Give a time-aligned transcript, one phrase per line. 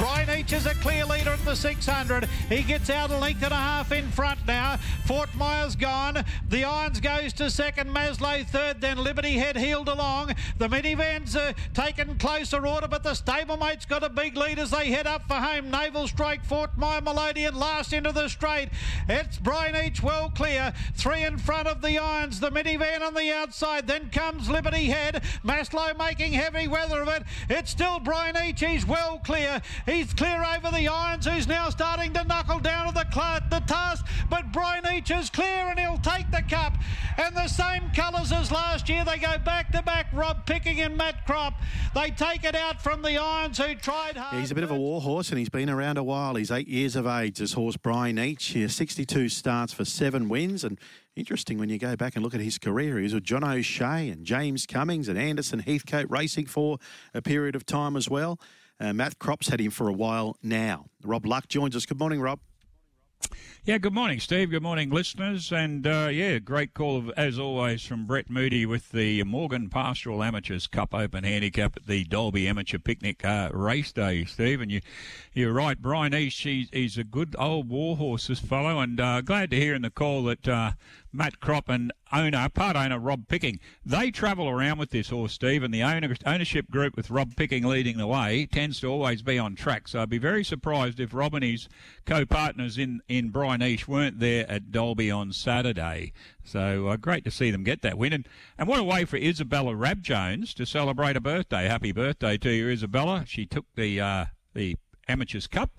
[0.00, 2.24] Brian Each is a clear leader in the 600.
[2.48, 4.78] He gets out a length and a half in front now.
[5.04, 6.24] Fort Myers gone.
[6.48, 7.94] The Irons goes to second.
[7.94, 8.80] Maslow third.
[8.80, 10.34] Then Liberty Head heeled along.
[10.56, 14.90] The minivans are taken closer order, but the stablemate's got a big lead as they
[14.90, 15.70] head up for home.
[15.70, 18.70] Naval Strike, Fort Myers Melodian last into the straight.
[19.06, 20.72] It's Brian Each well clear.
[20.94, 22.40] Three in front of the Irons.
[22.40, 23.86] The minivan on the outside.
[23.86, 25.22] Then comes Liberty Head.
[25.44, 27.24] Maslow making heavy weather of it.
[27.50, 28.60] It's still Brian Each.
[28.60, 29.60] He's well clear.
[29.90, 34.06] He's clear over the irons, who's now starting to knuckle down to the, the task.
[34.28, 36.74] But Brian Each is clear and he'll take the cup.
[37.18, 39.04] And the same colours as last year.
[39.04, 40.06] They go back to back.
[40.12, 41.54] Rob Picking and Matt Crop.
[41.92, 44.40] They take it out from the irons who tried hard.
[44.40, 46.36] He's a bit of a war horse and he's been around a while.
[46.36, 47.38] He's eight years of age.
[47.38, 48.44] This horse Brian Each.
[48.46, 50.78] He has 62 starts for seven wins and.
[51.16, 52.96] Interesting when you go back and look at his career.
[52.96, 56.78] He was with John O'Shea and James Cummings and Anderson Heathcote racing for
[57.12, 58.38] a period of time as well.
[58.80, 60.86] Uh, Matt Crop's had him for a while now.
[61.04, 61.84] Rob Luck joins us.
[61.84, 62.40] Good morning, Rob.
[63.62, 64.50] Yeah, good morning, Steve.
[64.50, 65.52] Good morning, listeners.
[65.52, 70.22] And uh, yeah, great call, of, as always, from Brett Moody with the Morgan Pastoral
[70.22, 74.62] Amateurs Cup Open Handicap at the Dalby Amateur Picnic uh, Race Day, Steve.
[74.62, 74.80] And you,
[75.34, 78.80] you're right, Brian East, he's, he's a good old warhorse, this fellow.
[78.80, 80.72] And uh, glad to hear in the call that uh,
[81.12, 83.58] Matt Crop and owner, part owner Rob Picking.
[83.84, 87.64] They travel around with this horse, Steve, and the owner, ownership group with Rob Picking
[87.64, 89.88] leading the way tends to always be on track.
[89.88, 91.68] So I'd be very surprised if Rob and his
[92.06, 96.12] co-partners in, in Brian East weren't there at Dalby on Saturday.
[96.44, 98.12] So uh, great to see them get that win.
[98.12, 101.66] And, and what a way for Isabella Rabjohns to celebrate a birthday.
[101.66, 103.24] Happy birthday to you, Isabella.
[103.26, 104.76] She took the, uh, the
[105.08, 105.70] Amateurs Cup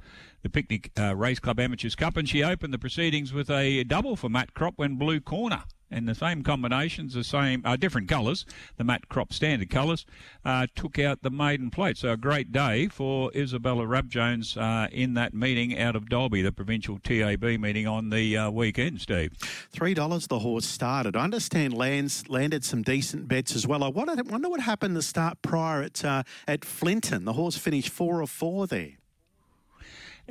[0.43, 4.15] the Picnic uh, Race Club Amateurs Cup, and she opened the proceedings with a double
[4.15, 5.63] for Matt Crop when Blue Corner.
[5.93, 8.45] And the same combinations, the same, uh, different colours,
[8.77, 10.05] the Matt Crop standard colours,
[10.45, 11.97] uh, took out the maiden plate.
[11.97, 16.53] So a great day for Isabella Rabjohns uh, in that meeting out of Dalby, the
[16.53, 19.33] provincial TAB meeting on the uh, weekend, Steve.
[19.73, 21.17] $3 the horse started.
[21.17, 23.83] I understand Lands landed some decent bets as well.
[23.83, 27.25] I wonder, wonder what happened the start prior at, uh, at Flinton.
[27.25, 28.91] The horse finished four or four there.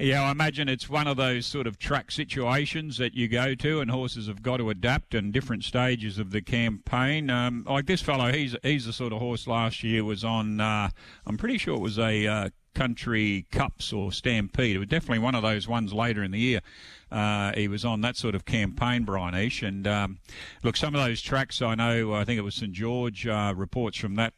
[0.01, 3.81] Yeah, I imagine it's one of those sort of track situations that you go to,
[3.81, 7.29] and horses have got to adapt in different stages of the campaign.
[7.29, 10.59] Um, like this fellow, he's he's the sort of horse last year was on.
[10.59, 10.89] Uh,
[11.27, 14.77] I'm pretty sure it was a uh, country cups or stampede.
[14.77, 16.61] It was definitely one of those ones later in the year.
[17.13, 19.35] Uh, he was on that sort of campaign, Brian.
[19.35, 20.19] And um,
[20.63, 23.99] look, some of those tracks I know, I think it was St George uh, reports
[23.99, 24.33] from that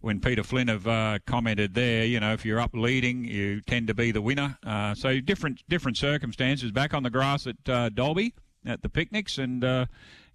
[0.00, 3.88] when Peter Flynn have uh, commented there, you know, if you're up leading, you tend
[3.88, 4.58] to be the winner.
[4.64, 6.70] Uh, so different different circumstances.
[6.70, 9.86] Back on the grass at uh, Dalby at the picnics, and uh,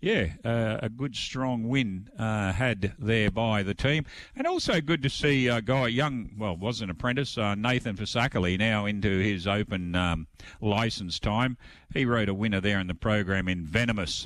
[0.02, 5.02] yeah, uh, a good strong win uh, had there by the team, and also good
[5.04, 9.96] to see a guy young, well, was an apprentice, Nathan Fasakali, now into his open
[9.96, 10.28] um,
[10.60, 11.58] license time.
[11.94, 14.26] He rode a winner there in the program in Venomous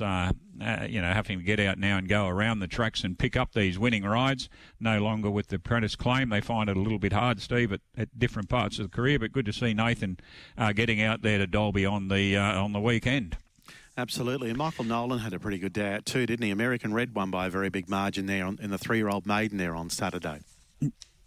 [0.62, 3.36] uh, you know, having to get out now and go around the tracks and pick
[3.36, 4.48] up these winning rides.
[4.80, 6.28] No longer with the apprentice claim.
[6.28, 9.18] They find it a little bit hard, Steve, at, at different parts of the career.
[9.18, 10.18] But good to see Nathan
[10.56, 13.36] uh, getting out there to Dalby on the uh, on the weekend.
[13.96, 16.52] Absolutely, and Michael Nolan had a pretty good day out too, didn't he?
[16.52, 19.74] American Red won by a very big margin there on, in the three-year-old maiden there
[19.74, 20.38] on Saturday.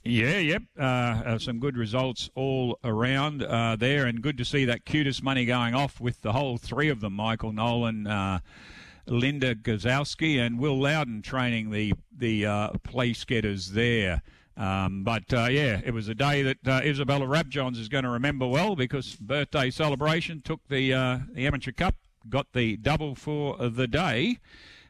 [0.03, 0.63] Yeah, yep.
[0.79, 5.21] Uh, uh, some good results all around uh, there, and good to see that QTIS
[5.21, 8.39] money going off with the whole three of them Michael Nolan, uh,
[9.05, 14.21] Linda Gazowski and Will Loudon training the the uh, place getters there.
[14.57, 18.09] Um, but uh, yeah, it was a day that uh, Isabella Rabjohns is going to
[18.09, 21.95] remember well because birthday celebration took the uh, the amateur cup,
[22.29, 24.37] got the double for the day,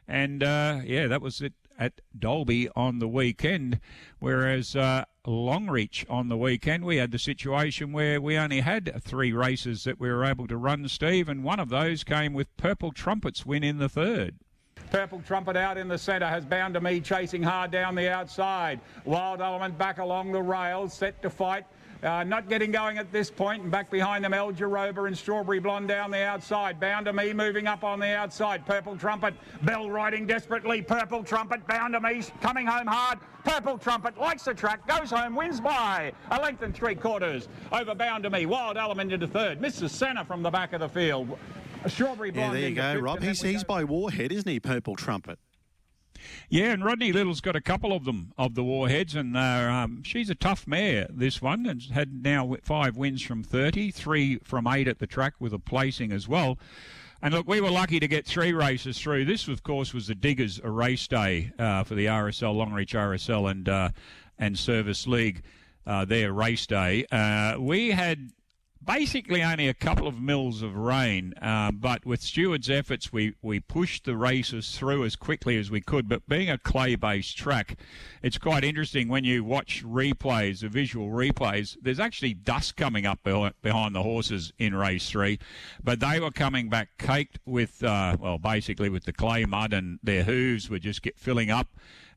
[0.06, 3.80] and uh, yeah, that was it at Dalby on the weekend.
[4.18, 9.32] Whereas uh, Longreach on the weekend, we had the situation where we only had three
[9.32, 12.90] races that we were able to run, Steve, and one of those came with Purple
[12.90, 14.34] Trumpet's win in the third.
[14.90, 18.80] Purple Trumpet out in the centre has bound to me chasing hard down the outside.
[19.04, 21.64] Wild Element back along the rails, set to fight.
[22.02, 25.60] Uh, not getting going at this point, and back behind them, El Jaroba and Strawberry
[25.60, 26.80] Blonde down the outside.
[26.80, 28.66] Bound to me, moving up on the outside.
[28.66, 30.82] Purple Trumpet, Bell riding desperately.
[30.82, 33.20] Purple Trumpet, bound to me, coming home hard.
[33.44, 37.94] Purple Trumpet likes the track, goes home, wins by a length and three quarters over
[37.94, 38.46] Bound to me.
[38.46, 39.60] Wild Element into third.
[39.60, 39.90] Mrs.
[39.90, 41.38] Senna from the back of the field.
[41.86, 42.54] Strawberry Blonde.
[42.54, 43.22] Yeah, there you go, Rob.
[43.22, 44.58] He's, he's by Warhead, isn't he?
[44.58, 45.38] Purple Trumpet.
[46.48, 50.02] Yeah, and Rodney Little's got a couple of them of the Warheads, and uh, um,
[50.02, 51.06] she's a tough mare.
[51.10, 55.34] This one and had now five wins from 30, three from eight at the track
[55.38, 56.58] with a placing as well.
[57.22, 59.24] And look, we were lucky to get three races through.
[59.24, 63.68] This, of course, was the Diggers race day uh, for the RSL, Longreach RSL, and
[63.68, 63.90] uh,
[64.38, 65.42] and Service League.
[65.84, 67.04] Uh, their race day.
[67.10, 68.30] Uh, we had
[68.84, 73.60] basically only a couple of mils of rain, uh, but with Stewart's efforts, we, we
[73.60, 76.08] pushed the races through as quickly as we could.
[76.08, 77.78] But being a clay based track,
[78.22, 83.22] it's quite interesting when you watch replays, the visual replays, there's actually dust coming up
[83.22, 85.38] behind the horses in race three,
[85.82, 89.98] but they were coming back caked with, uh, well, basically with the clay mud, and
[90.02, 91.68] their hooves were just get, filling up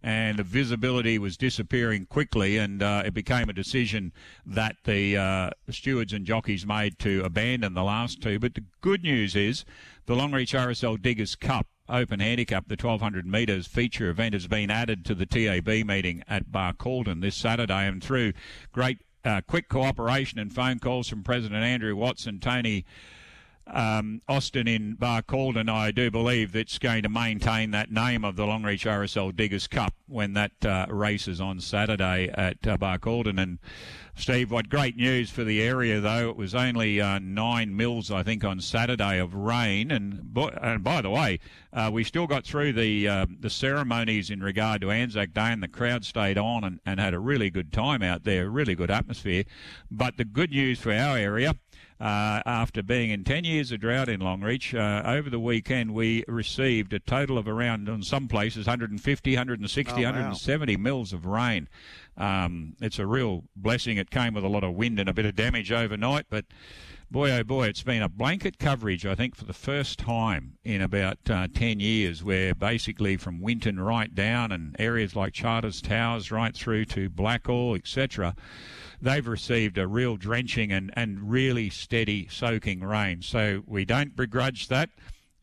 [0.06, 4.14] and the visibility was disappearing quickly, and uh, it became a decision
[4.46, 8.38] that the uh, stewards and jockeys made to abandon the last two.
[8.38, 9.66] But the good news is
[10.06, 15.06] the Longreach RSL Diggers Cup Open Handicap, the 1200 metres feature event, has been added
[15.06, 18.34] to the TAB meeting at Bar Barcaldine this Saturday, and through
[18.72, 22.86] great uh, quick cooperation and phone calls from President Andrew Watson, Tony
[23.68, 28.36] um, Austin in Bar Barcaldine, I do believe that's going to maintain that name of
[28.36, 33.42] the Longreach RSL Diggers Cup when that uh, is on Saturday at uh, Barcaldine.
[33.42, 33.60] And
[34.18, 36.30] Steve, what great news for the area, though.
[36.30, 39.92] It was only uh, nine mils, I think, on Saturday of rain.
[39.92, 41.40] And, and by the way,
[41.74, 45.62] uh, we still got through the uh, the ceremonies in regard to Anzac Day, and
[45.62, 48.92] the crowd stayed on and, and had a really good time out there, really good
[48.92, 49.44] atmosphere.
[49.92, 51.56] But the good news for our area
[52.00, 54.74] uh, after being in 10 years of drought in Longreach.
[54.74, 59.92] Uh, over the weekend, we received a total of around, in some places, 150, 160,
[59.92, 60.04] oh, wow.
[60.04, 61.70] 170 mils of rain.
[62.18, 63.98] Um, it's a real blessing.
[63.98, 66.46] It came with a lot of wind and a bit of damage overnight, but
[67.12, 70.82] boy, oh boy, it's been a blanket coverage, I think, for the first time in
[70.82, 76.32] about uh, 10 years, where basically from Winton right down and areas like Charters Towers
[76.32, 78.36] right through to Blackall, etc.,
[79.02, 83.22] they've received a real drenching and, and really steady soaking rain.
[83.22, 84.90] So we don't begrudge that.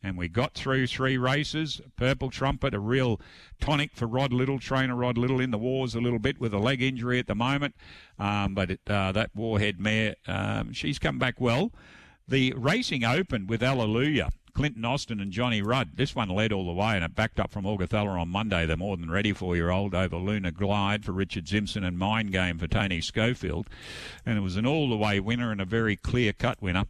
[0.05, 1.79] And we got through three races.
[1.95, 3.21] Purple Trumpet, a real
[3.61, 6.59] tonic for Rod Little, trainer Rod Little in the wars a little bit with a
[6.59, 7.73] leg injury at the moment.
[8.19, 11.71] Um, but it, uh, that Warhead mare, um, she's come back well.
[12.27, 14.29] The racing opened with Alleluia.
[14.53, 15.91] Clinton Austin and Johnny Rudd.
[15.95, 18.65] This one led all the way and it backed up from Augathella on Monday.
[18.65, 22.31] The more than ready four year old over Luna Glide for Richard Simpson and Mind
[22.31, 23.67] Game for Tony Schofield.
[24.25, 26.85] And it was an all the way winner and a very clear cut winner.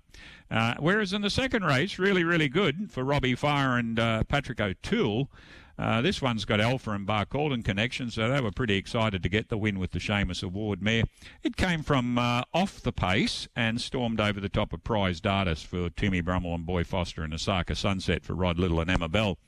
[0.51, 4.59] Uh, whereas in the second race, really, really good for Robbie Fire and uh, Patrick
[4.59, 5.29] O'Toole.
[5.77, 9.49] Uh, this one's got Alpha and Barcaldine connection, so they were pretty excited to get
[9.49, 11.03] the win with the Shamus Award mare.
[11.41, 15.65] It came from uh, off the pace and stormed over the top of Prize Dartis
[15.65, 19.39] for Timmy Brummel and Boy Foster and Osaka Sunset for Rod Little and Emma Bell.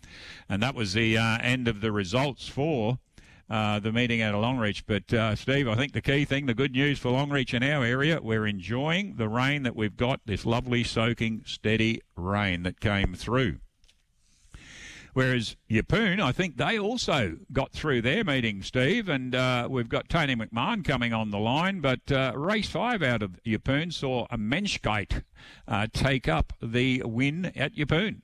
[0.49, 2.97] And that was the uh, end of the results for
[3.47, 4.83] uh, the meeting at Longreach.
[4.87, 7.83] But uh, Steve, I think the key thing, the good news for Longreach in our
[7.85, 13.13] area, we're enjoying the rain that we've got, this lovely soaking, steady rain that came
[13.13, 13.59] through.
[15.15, 20.09] Whereas Yeppoon, I think they also got through their meeting, Steve, and uh, we've got
[20.09, 21.79] Tony McMahon coming on the line.
[21.79, 25.23] But uh, race five out of Yeppoon saw a Menschgate
[25.69, 28.23] uh, take up the win at Yeppoon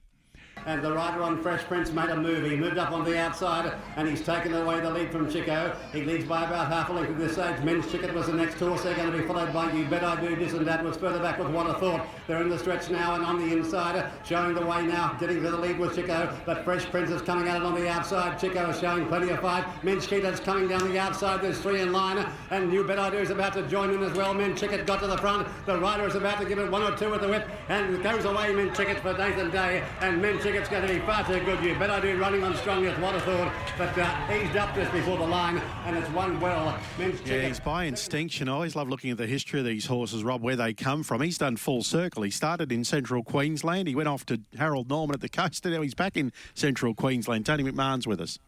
[0.66, 2.50] and the rider on Fresh Prince made a move.
[2.50, 5.76] He moved up on the outside and he's taken away the lead from Chico.
[5.92, 7.60] He leads by about half a length at this stage.
[7.64, 8.84] Men's Chicken was the next horse.
[8.84, 11.20] They're going to be followed by You Bet I Do This and That was further
[11.20, 12.06] back with What I Thought.
[12.28, 15.52] They're in the stretch now and on the inside, showing the way now, getting to
[15.52, 16.38] the lead with Chico.
[16.46, 18.40] But Fresh Prince is coming out on the outside.
[18.40, 19.66] Chico is showing plenty of fight.
[19.84, 21.42] Men's Chicken is coming down the outside.
[21.42, 24.16] There's three in line and You Bet I Do is about to join in as
[24.16, 24.34] well.
[24.34, 25.48] Men Chicken got to the front.
[25.66, 28.26] The rider is about to give it one or two with the whip and goes
[28.26, 31.64] away Men Chicken for Nathan Day and Men Chicken's going to be far too good.
[31.64, 34.92] You better do running on strong as what I thought, but uh, eased up just
[34.92, 36.80] before the line, and it's one well.
[36.98, 38.50] Men's yeah, he's by instinction.
[38.50, 41.22] I always love looking at the history of these horses, Rob, where they come from.
[41.22, 42.24] He's done full circle.
[42.24, 43.88] He started in central Queensland.
[43.88, 46.96] He went off to Harold Norman at the coast, and now he's back in central
[46.96, 47.46] Queensland.
[47.46, 48.40] Tony McMahon's with us.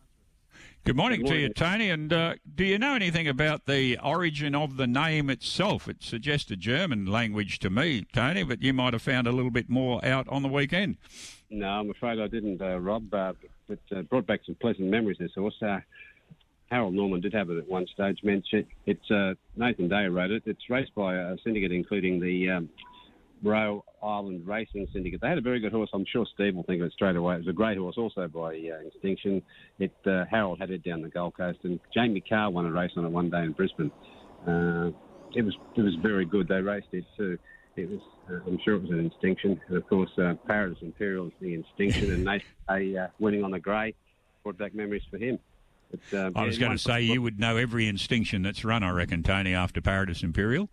[0.86, 1.90] Good morning, Good morning, to you, Tony.
[1.92, 5.88] And uh, do you know anything about the origin of the name itself?
[5.88, 9.52] It suggests a German language to me, Tony, but you might have found a little
[9.52, 10.98] bit more out on the weekend.
[11.54, 13.14] No, I'm afraid I didn't, uh, Rob.
[13.14, 13.34] Uh,
[13.68, 15.18] but uh, brought back some pleasant memories.
[15.20, 15.54] This horse.
[15.62, 15.80] Uh,
[16.72, 18.18] Harold Norman did have it at one stage.
[18.24, 20.42] Mentioned it's uh, Nathan Day wrote it.
[20.48, 22.70] It's raced by a syndicate including the um,
[24.04, 25.22] Island Racing Syndicate.
[25.22, 25.92] They had a very good horse.
[25.94, 27.36] I'm sure Steve will think of it straight away.
[27.36, 29.44] It was a great horse, also by uh, Instinction.
[29.78, 33.06] It Harold had it down the Gold Coast, and Jamie Carr won a race on
[33.06, 33.92] it one day in Brisbane.
[35.36, 36.48] It was it was very good.
[36.48, 37.38] They raced it too.
[37.76, 38.00] It was
[38.30, 41.54] uh, I'm sure it was an Instinction, and of course uh, Paradise Imperial is the
[41.56, 42.44] Instinction, and they
[42.98, 43.96] a uh, winning on the grey
[44.44, 45.40] brought back memories for him.
[45.92, 48.92] But, uh, I was going to say you would know every Instinction that's run, I
[48.92, 50.70] reckon, Tony, after Paradise Imperial.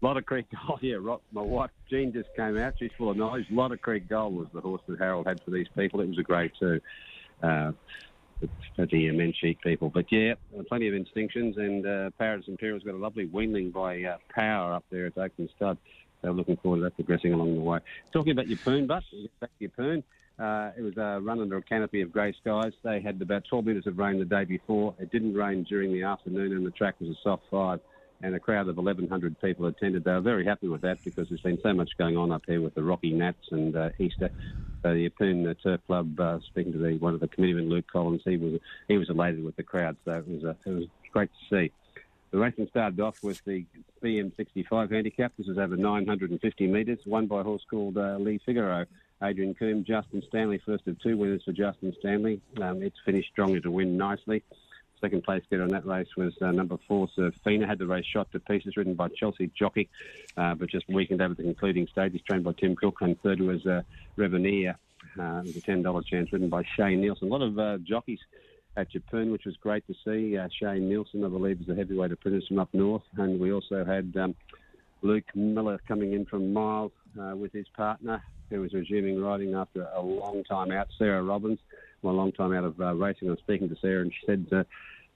[0.00, 0.96] Lot of Creek Gold, yeah.
[1.32, 2.74] My wife Jean just came out.
[2.78, 3.46] She's full of knowledge.
[3.50, 6.00] Lot of Creek Gold was the horse that Harold had for these people.
[6.00, 6.80] It was a grade two.
[7.42, 7.72] Uh,
[8.76, 9.90] for the men sheep people.
[9.90, 10.34] But yeah,
[10.68, 14.84] plenty of instinctions, and uh, Paris Imperial's got a lovely weanling by uh, Power up
[14.90, 15.78] there at Oakland Stud.
[16.22, 17.80] So looking forward to that progressing along the way.
[18.12, 19.02] Talking about Yeppoon, but
[19.40, 20.02] back to Yeppoon.
[20.38, 22.72] Uh, it was a run under a canopy of grey skies.
[22.82, 24.94] They had about 12 metres of rain the day before.
[24.98, 27.80] It didn't rain during the afternoon, and the track was a soft five.
[28.22, 30.04] And a crowd of 1,100 people attended.
[30.04, 32.60] They were very happy with that because there's been so much going on up here
[32.60, 34.30] with the Rocky Nats and uh, Easter.
[34.82, 38.22] So the uh, Turf Club, uh, speaking to the, one of the committeemen, Luke Collins,
[38.24, 39.96] he was he was elated with the crowd.
[40.04, 41.72] So it was uh, it was great to see.
[42.30, 43.66] The racing started off with the
[44.02, 45.32] BM65 handicap.
[45.36, 48.86] This is over 950 metres, won by a horse called uh, Lee Figaro.
[49.22, 52.40] Adrian Coombe, Justin Stanley, first of two winners for Justin Stanley.
[52.60, 54.42] Um, it's finished strongly to win nicely.
[55.02, 57.08] Second place getter on that race was uh, number four,
[57.42, 57.66] Fina.
[57.66, 59.90] Had the race shot to pieces, ridden by Chelsea Jockey,
[60.36, 62.98] uh, but just weakened over the concluding stages, trained by Tim Cook.
[63.00, 63.82] And third was uh,
[64.14, 64.78] Reveneer.
[65.18, 67.26] Uh, it was a $10 chance, ridden by Shane Nielsen.
[67.26, 68.20] A lot of uh, jockeys
[68.76, 70.38] at Yeppoon, which was great to see.
[70.38, 73.02] Uh, Shane Nielsen, I believe, is a heavyweight apprentice from up north.
[73.16, 74.36] And we also had um,
[75.02, 79.88] Luke Miller coming in from Miles uh, with his partner, who was resuming riding after
[79.96, 81.58] a long time out, Sarah Robbins.
[82.04, 83.28] A long time out of uh, racing.
[83.28, 84.64] I was speaking to Sarah, and she said uh,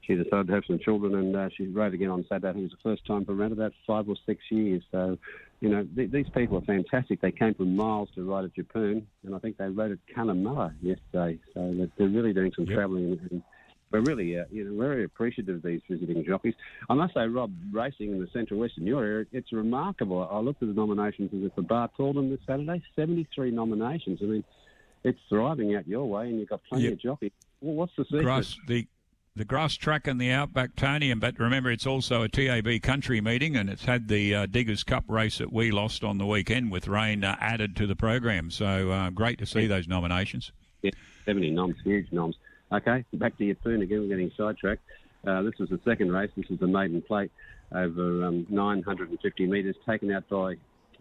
[0.03, 2.49] she decided to have some children, and uh, she rode again on Saturday.
[2.49, 4.83] I think it was the first time for around about five or six years.
[4.93, 5.19] So,
[5.61, 7.21] you know, th- these people are fantastic.
[7.21, 10.75] They came from miles to ride at Yeppoon, and I think they rode at Cunnamulla
[10.81, 11.39] yesterday.
[11.55, 12.77] So they're, they're really doing some yep.
[12.77, 13.19] travelling.
[13.31, 13.43] And,
[13.93, 16.55] we're really, uh, you know, very appreciative of these visiting jockeys.
[16.91, 20.29] I must say, Rob, racing in the Central Western area, it's remarkable.
[20.31, 24.19] I looked at the nominations as if the bar told them this Saturday, 73 nominations.
[24.23, 24.45] I mean,
[25.05, 26.95] it's thriving out your way, and you've got plenty yep.
[26.95, 27.31] of jockeys.
[27.61, 28.47] Well, what's the secret?
[28.67, 28.87] The
[29.37, 33.55] the grass track and the Outback Tony, but remember it's also a TAB country meeting,
[33.55, 36.89] and it's had the uh, Diggers Cup race that we lost on the weekend with
[36.89, 38.51] rain uh, added to the program.
[38.51, 40.53] So uh, great to see those nominations.
[40.81, 40.93] Yeah,
[41.27, 42.37] 70 noms, huge noms.
[42.73, 44.01] Okay, back to Yeppoon again.
[44.01, 44.83] We're getting sidetracked.
[45.27, 46.31] Uh, this was the second race.
[46.35, 47.31] This is the maiden plate
[47.73, 50.55] over um, 950 metres, taken out by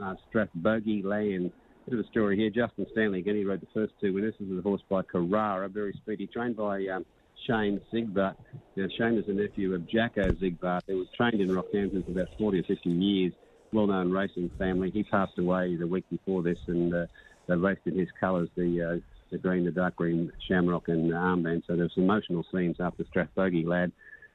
[0.03, 1.51] uh, Strathbogie Land.
[1.85, 2.49] Bit of a story here.
[2.49, 3.35] Justin Stanley again.
[3.35, 4.33] He rode the first two winners.
[4.39, 7.05] This is a horse by Carrara, very speedy, trained by um,
[7.47, 8.35] Shane Zigbart.
[8.75, 12.29] Now, Shane is a nephew of Jacko Zigbart, who was trained in Rockhampton for about
[12.37, 13.33] 40 or 50 years.
[13.73, 14.89] Well-known racing family.
[14.91, 17.05] He passed away the week before this, and uh,
[17.47, 18.99] they raced in his colours, the uh,
[19.31, 21.63] the green, the dark green shamrock and armband.
[21.67, 23.91] So there's emotional scenes after Strathbogie lad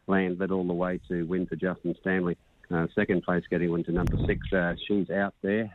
[0.07, 2.37] land led all the way to win for Justin Stanley.
[2.71, 4.41] Uh, second place getting into number six.
[4.53, 5.73] Uh, she's out there.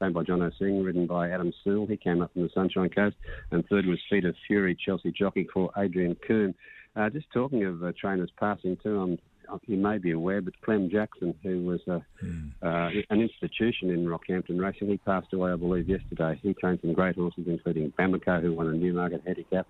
[0.00, 1.86] Uh, owned by John O'Sing, ridden by Adam Sewell.
[1.86, 3.16] He came up from the Sunshine Coast.
[3.50, 6.54] And third was Feet of Fury, Chelsea jockey for Adrian Coombe.
[6.96, 9.18] Uh, just talking of uh, trainers passing too, I'm
[9.66, 12.50] you may be aware, but Clem Jackson, who was a, mm.
[12.62, 16.38] uh, an institution in Rockhampton racing, he passed away, I believe, yesterday.
[16.40, 19.66] He trained some great horses, including Bamako, who won a Newmarket handicap.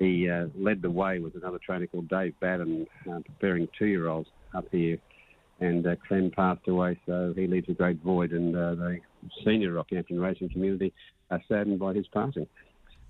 [0.00, 4.64] He uh, led the way with another trainer called Dave Batten, uh, preparing two-year-olds up
[4.72, 4.98] here.
[5.62, 8.98] And uh, Clem passed away, so he leaves a great void, and uh, the
[9.44, 10.92] senior Rockhampton racing community
[11.30, 12.48] are saddened by his passing.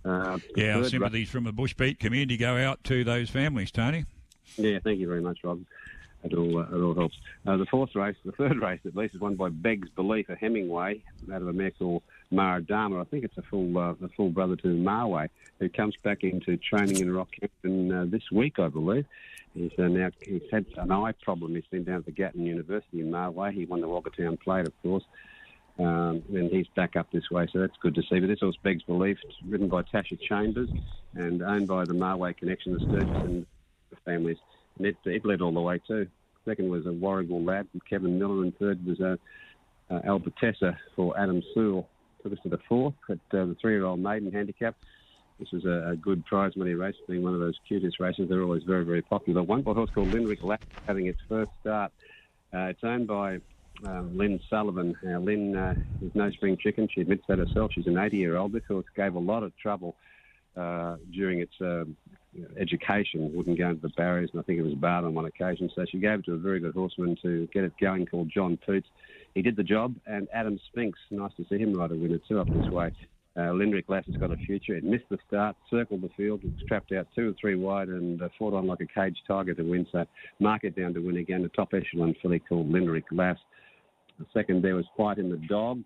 [0.04, 4.04] Uh, yeah, our sympathies from the Bushbeat community go out to those families, Tony.
[4.56, 5.64] Yeah, thank you very much, Rob.
[6.24, 7.16] It all, uh, it all helps.
[7.46, 10.36] Uh, the fourth race, the third race at least, is won by Beg's Belief, a
[10.36, 11.02] Hemingway,
[11.32, 12.02] out of a mare called
[12.32, 13.00] Maradama.
[13.00, 16.56] I think it's a full uh, a full brother to Marway, who comes back into
[16.56, 19.06] training in Rockhampton uh, this week, I believe.
[19.54, 21.54] He's uh, now he's had an eye problem.
[21.54, 23.52] He's been down at the Gatton University in Marway.
[23.52, 25.04] He won the Wagga Town Plate, of course.
[25.78, 28.20] Um, and he's back up this way, so that's good to see.
[28.20, 30.68] But this horse Beg's Belief, ridden by Tasha Chambers
[31.14, 33.46] and owned by the Marway Connection, the Sturgis and
[33.90, 34.36] the families
[34.78, 36.06] it, it led all the way too.
[36.44, 39.18] Second was a Warrigal lad Kevin Miller, and third was a,
[39.90, 41.88] a Albertessa for Adam Sewell.
[42.22, 44.76] Took us to the fourth at uh, the three-year-old maiden handicap.
[45.38, 48.28] This was a, a, good prize money race, being one of those QTIS races.
[48.28, 49.42] They're always very, very popular.
[49.42, 51.90] One by horse called Linrick Lass having its first start.
[52.54, 53.40] Uh, it's owned by
[53.84, 54.94] um, Lynn Sullivan.
[55.02, 56.88] Now, Lynn uh, is no spring chicken.
[56.94, 57.72] She admits that herself.
[57.74, 58.52] She's an 80-year-old.
[58.52, 59.96] This horse gave a lot of trouble
[60.56, 61.96] uh, during its um,
[62.58, 65.70] education wouldn't go into the barriers, and I think it was barred on one occasion.
[65.74, 68.58] So she gave it to a very good horseman to get it going called John
[68.64, 68.86] Poots.
[69.34, 72.40] He did the job, and Adam Spinks, nice to see him ride a winner too
[72.40, 72.92] up this way.
[73.34, 74.74] Uh, Lindrick Lass has got a future.
[74.74, 78.20] It missed the start, circled the field, was trapped out two or three wide, and
[78.20, 79.86] uh, fought on like a caged tiger to win.
[79.90, 80.04] So
[80.38, 81.42] mark it down to win again.
[81.42, 83.38] The top echelon filly called Lindrick Lass.
[84.18, 85.82] The second there was Fight in the Dog.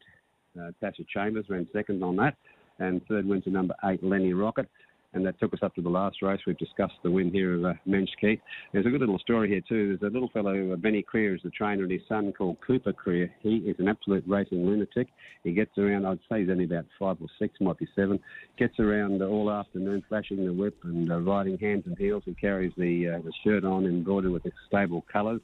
[0.58, 2.36] Uh, Tasha Chambers ran second on that,
[2.80, 4.68] and third went to number eight Lenny Rocket
[5.16, 6.40] and that took us up to the last race.
[6.46, 8.38] We've discussed the win here of uh, Mensch Keith.
[8.72, 9.96] There's a good little story here too.
[9.96, 12.92] There's a little fellow, uh, Benny Creer, is the trainer, and his son called Cooper
[12.92, 13.30] Creer.
[13.40, 15.08] He is an absolute racing lunatic.
[15.42, 16.04] He gets around.
[16.04, 18.20] I'd say he's only about five or six, might be seven.
[18.58, 22.22] Gets around all afternoon, flashing the whip and uh, riding hands and heels.
[22.26, 25.40] He carries the uh, the shirt on embroidered with the stable colours,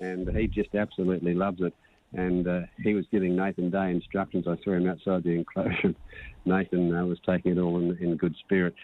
[0.00, 1.74] and he just absolutely loves it
[2.14, 4.46] and uh, he was giving Nathan Day instructions.
[4.46, 5.94] I saw him outside the enclosure.
[6.44, 8.74] Nathan uh, was taking it all in, in good spirit.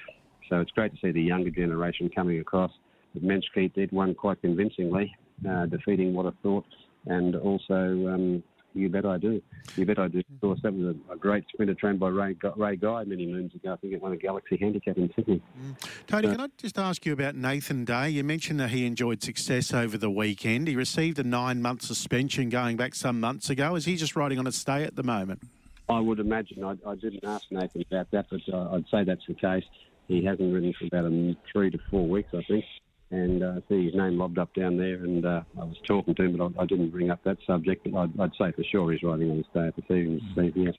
[0.48, 2.72] So it's great to see the younger generation coming across.
[3.20, 5.14] Mensch Keith did one quite convincingly,
[5.48, 6.64] uh, defeating what I thought,
[7.06, 8.42] and also um,
[8.74, 9.42] you Bet I Do.
[9.76, 10.18] You Bet I Do.
[10.18, 13.54] Of course, that was a, a great sprinter trained by Ray, Ray Guy many moons
[13.54, 13.72] ago.
[13.72, 15.42] I think it won a Galaxy Handicap in Sydney.
[15.60, 15.88] Mm.
[16.06, 18.10] Tony, uh, can I just ask you about Nathan Day?
[18.10, 20.68] You mentioned that he enjoyed success over the weekend.
[20.68, 23.74] He received a nine-month suspension going back some months ago.
[23.74, 25.42] Is he just riding on a stay at the moment?
[25.88, 26.62] I would imagine.
[26.62, 29.64] I, I didn't ask Nathan about that, but uh, I'd say that's the case.
[30.08, 32.64] He hasn't ridden for about a, three to four weeks, I think
[33.10, 34.96] and uh, see his name lobbed up down there.
[34.96, 37.90] And uh, I was talking to him, but I, I, didn't bring up that subject.
[37.90, 40.20] But I'd, I'd say for sure he's riding on his day at the season.
[40.36, 40.52] Mm.
[40.54, 40.74] Yes.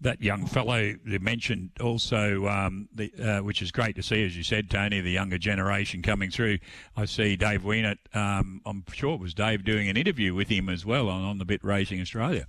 [0.00, 4.36] That young fellow you mentioned also, um, the, uh, which is great to see, as
[4.36, 6.58] you said, Tony, the younger generation coming through.
[6.96, 10.68] I see Dave Wienert, um, I'm sure it was Dave doing an interview with him
[10.68, 12.46] as well on, on the Bit Racing Australia.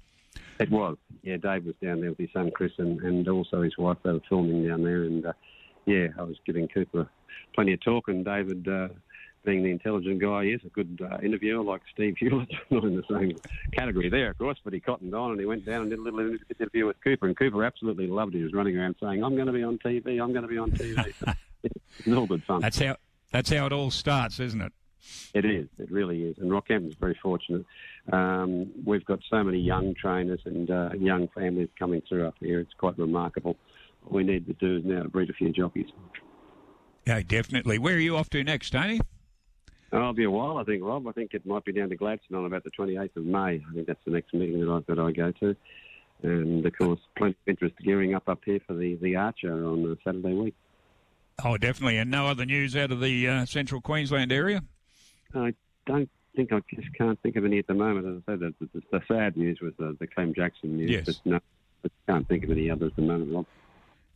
[0.60, 0.98] It was.
[1.24, 3.98] Yeah, Dave was down there with his son Chris and, and also his wife.
[4.04, 5.04] They were filming down there.
[5.04, 5.34] And uh,
[5.90, 7.10] yeah, I was giving Cooper
[7.56, 8.90] plenty of talk, and David, uh,
[9.44, 12.96] being the intelligent guy he is, a good uh, interviewer like Steve Hewlett, not in
[12.96, 13.36] the same
[13.72, 16.02] category there, of course, but he cottoned on and he went down and did a
[16.02, 18.40] little interview with Cooper, and Cooper absolutely loved it.
[18.40, 20.22] He was running around saying, "I'm going to be on TV.
[20.22, 21.14] I'm going to be on TV."
[21.64, 22.62] it's all good fun.
[22.62, 22.98] That's how
[23.32, 24.74] that's how it all starts, isn't it?
[25.34, 25.68] It is.
[25.78, 26.38] It really is.
[26.38, 27.66] And Rockhampton's very fortunate.
[28.12, 32.60] Um, we've got so many young trainers and uh, young families coming through up here.
[32.60, 33.56] It's quite remarkable.
[34.10, 35.88] We need to do is now to breed a few jockeys.
[37.06, 37.78] Yeah, definitely.
[37.78, 39.02] Where are you off to next, Tony?
[39.92, 41.08] Oh, it'll be a while, I think, Rob.
[41.08, 43.40] I think it might be down to Gladstone on about the 28th of May.
[43.40, 45.56] I think that's the next meeting that I, that I go to.
[46.22, 49.84] And, of course, plenty of interest gearing up up here for the, the Archer on
[49.84, 50.56] the Saturday week.
[51.44, 51.98] Oh, definitely.
[51.98, 54.64] And no other news out of the uh, central Queensland area?
[55.34, 55.54] I
[55.88, 58.06] don't think, I just can't think of any at the moment.
[58.06, 60.92] As I said, the, the, the sad news was the, the Clem Jackson news.
[60.92, 61.06] Yes.
[61.06, 61.40] But no,
[61.86, 63.46] I can't think of any others at the moment, Rob.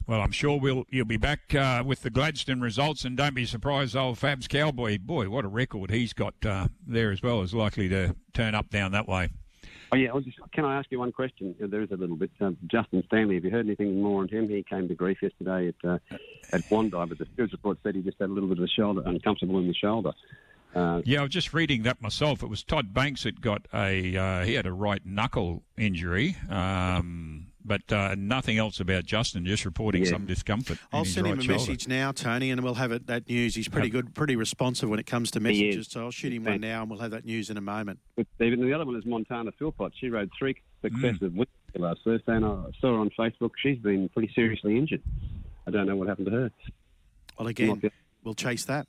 [0.06, 3.46] Well, I'm sure we'll you'll be back uh, with the Gladstone results, and don't be
[3.46, 7.54] surprised, old Fabs Cowboy, boy, what a record he's got uh, there as well, is
[7.54, 9.30] likely to turn up down that way.
[9.94, 11.56] Oh yeah, just, can I ask you one question?
[11.60, 12.32] There is a little bit.
[12.42, 14.50] Um, Justin Stanley, have you heard anything more on him?
[14.50, 16.00] He came to grief yesterday at uh,
[16.52, 18.68] at Bondi, but the stewards report said he just had a little bit of a
[18.68, 20.12] shoulder, uncomfortable in the shoulder.
[20.76, 22.42] Uh, yeah, I was just reading that myself.
[22.42, 26.36] It was Todd Banks that got a uh, he had a right knuckle injury.
[26.50, 30.12] Um, but uh, nothing else about Justin, just reporting yeah.
[30.12, 30.78] some discomfort.
[30.92, 31.60] I'll send right him a shoulder.
[31.60, 33.56] message now, Tony, and we'll have it, that news.
[33.56, 36.62] He's pretty good, pretty responsive when it comes to messages, so I'll shoot him one
[36.62, 38.00] now and we'll have that news in a moment.
[38.16, 39.94] But Stephen, the other one is Montana Philpott.
[40.00, 41.38] She rode three successive mm.
[41.38, 42.50] wins last Thursday, and I
[42.80, 43.52] saw her on Facebook.
[43.62, 45.02] She's been pretty seriously injured.
[45.66, 46.52] I don't know what happened to her.
[47.38, 47.82] Well, again,
[48.24, 48.88] we'll chase that.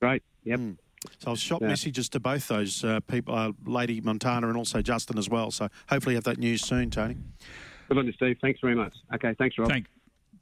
[0.00, 0.60] Great, yep.
[0.60, 0.76] Mm.
[1.18, 1.68] So I'll shot yeah.
[1.68, 5.50] messages to both those uh, people, uh, Lady Montana and also Justin as well.
[5.50, 7.16] So hopefully have that news soon, Tony.
[7.88, 8.38] Good on you, Steve.
[8.40, 8.94] Thanks very much.
[9.14, 9.68] Okay, thanks, Rob.
[9.68, 9.86] Thank,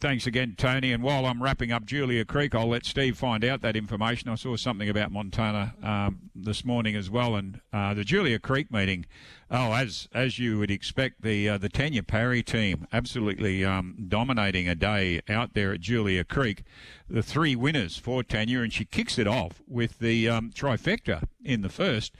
[0.00, 0.92] thanks again, Tony.
[0.92, 4.28] And while I'm wrapping up Julia Creek, I'll let Steve find out that information.
[4.28, 8.70] I saw something about Montana um, this morning as well, and uh, the Julia Creek
[8.70, 9.06] meeting.
[9.50, 14.68] Oh, as as you would expect, the uh, the Tanya Parry team absolutely um, dominating
[14.68, 16.64] a day out there at Julia Creek.
[17.08, 21.60] The three winners for Tanya, and she kicks it off with the um, trifecta in
[21.62, 22.14] the first.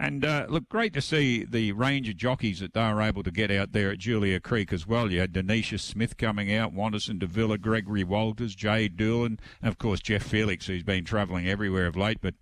[0.00, 3.32] And uh, look, great to see the range of jockeys that they were able to
[3.32, 5.10] get out there at Julia Creek as well.
[5.10, 10.00] You had Denisha Smith coming out, Wanderson Davila, Gregory Walters, Jay Doolan, and of course
[10.00, 12.18] Jeff Felix, who's been travelling everywhere of late.
[12.20, 12.34] But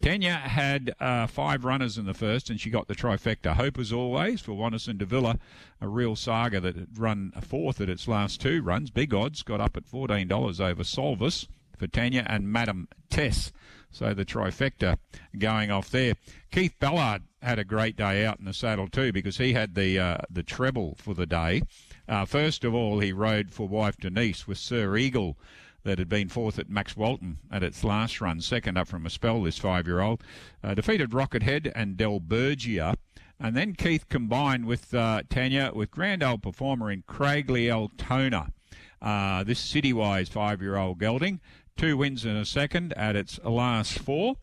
[0.00, 3.54] Tanya had uh, five runners in the first, and she got the trifecta.
[3.54, 5.38] Hope as always for Wanderson Davila,
[5.80, 8.90] a real saga that had run fourth at its last two runs.
[8.90, 13.52] Big odds got up at $14 over Solvis for Tanya and Madam Tess.
[13.94, 14.98] So the trifecta
[15.38, 16.14] going off there.
[16.50, 19.98] Keith Ballard had a great day out in the saddle too because he had the
[20.00, 21.62] uh, the treble for the day.
[22.08, 25.38] Uh, first of all, he rode for wife Denise with Sir Eagle
[25.84, 29.42] that had been fourth at Maxwelton at its last run, second up from a spell,
[29.42, 30.22] this five-year-old.
[30.62, 32.96] Uh, defeated Rocket Head and Del Bergia.
[33.38, 38.52] And then Keith combined with uh, Tanya with grand old performer in Craigley Altona.
[39.00, 41.40] Uh, this citywise five-year-old gelding
[41.76, 44.36] two wins and a second at its last four.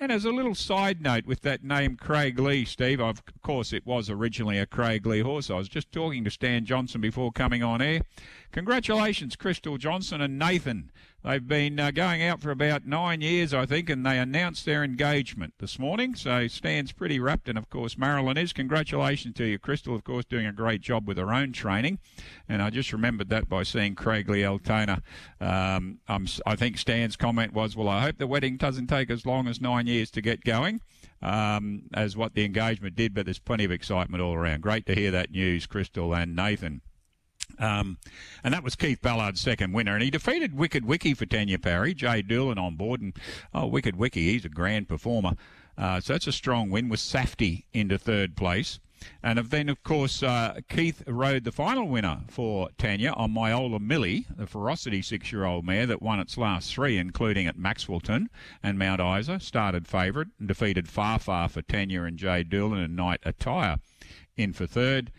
[0.00, 3.84] And as a little side note with that name Craig Lee, Steve, of course it
[3.84, 5.50] was originally a Craig Lee horse.
[5.50, 8.02] I was just talking to Stan Johnson before coming on air.
[8.52, 10.92] Congratulations, Crystal Johnson and Nathan.
[11.24, 14.84] They've been uh, going out for about nine years, I think, and they announced their
[14.84, 16.14] engagement this morning.
[16.14, 18.52] So Stan's pretty rapt, and of course Marilyn is.
[18.52, 19.96] Congratulations to you, Crystal.
[19.96, 21.98] Of course, doing a great job with her own training,
[22.48, 25.02] and I just remembered that by seeing Craig Lee Altona.
[25.40, 29.48] Um, i think Stan's comment was, "Well, I hope the wedding doesn't take as long
[29.48, 30.80] as nine years to get going."
[31.20, 34.60] Um, as what the engagement did, but there's plenty of excitement all around.
[34.60, 36.80] Great to hear that news, Crystal and Nathan.
[37.58, 37.98] Um,
[38.44, 39.94] and that was Keith Ballard's second winner.
[39.94, 43.00] And he defeated Wicked Wiki for Tanya Parry, Jay Doolan on board.
[43.00, 43.16] And,
[43.52, 45.32] oh, Wicked Wiki, he's a grand performer.
[45.76, 48.80] Uh, so that's a strong win with Safety into third place.
[49.22, 54.26] And then, of course, uh, Keith rode the final winner for Tanya on Myola Millie,
[54.36, 58.26] the Ferocity six-year-old mare that won its last three, including at Maxwelton
[58.60, 59.38] and Mount Isa.
[59.38, 63.78] Started favourite and defeated Far Far for Tanya and Jay Doolan and Night Attire
[64.36, 65.12] in for third.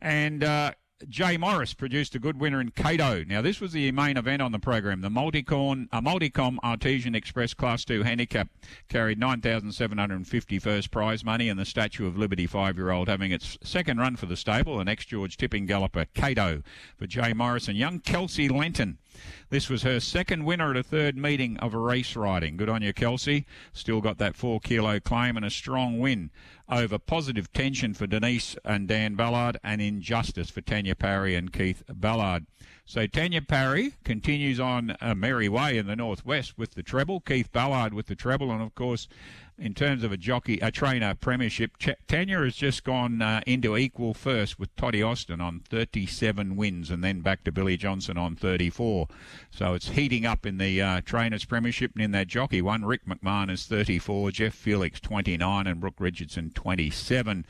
[0.00, 0.72] And uh,
[1.10, 3.22] Jay Morris produced a good winner in Cato.
[3.22, 5.02] Now, this was the main event on the program.
[5.02, 8.48] The Multicom, a Multicom Artesian Express Class 2 handicap
[8.88, 14.16] carried 9,750 first prize money, and the Statue of Liberty five-year-old having its second run
[14.16, 16.62] for the stable, an ex-George tipping galloper, Cato,
[16.96, 18.96] for Jay Morris and young Kelsey Lenton.
[19.50, 22.56] This was her second winner at a third meeting of race riding.
[22.56, 23.46] Good on you, Kelsey.
[23.72, 26.30] Still got that four kilo claim and a strong win
[26.68, 31.82] over positive tension for Denise and Dan Ballard and injustice for Tanya Parry and Keith
[31.88, 32.46] Ballard.
[32.84, 37.50] So Tanya Parry continues on a merry way in the northwest with the treble, Keith
[37.52, 39.08] Ballard with the treble, and of course
[39.58, 41.78] in terms of a jockey, a trainer premiership.
[41.78, 46.90] Ch- Tanya has just gone uh, into equal first with Toddy Austin on 37 wins,
[46.90, 49.08] and then back to Billy Johnson on 34.
[49.50, 52.84] So it's heating up in the uh, trainers premiership and in that jockey one.
[52.84, 57.46] Rick McMahon is 34, Jeff Felix 29, and Brooke Richardson 27.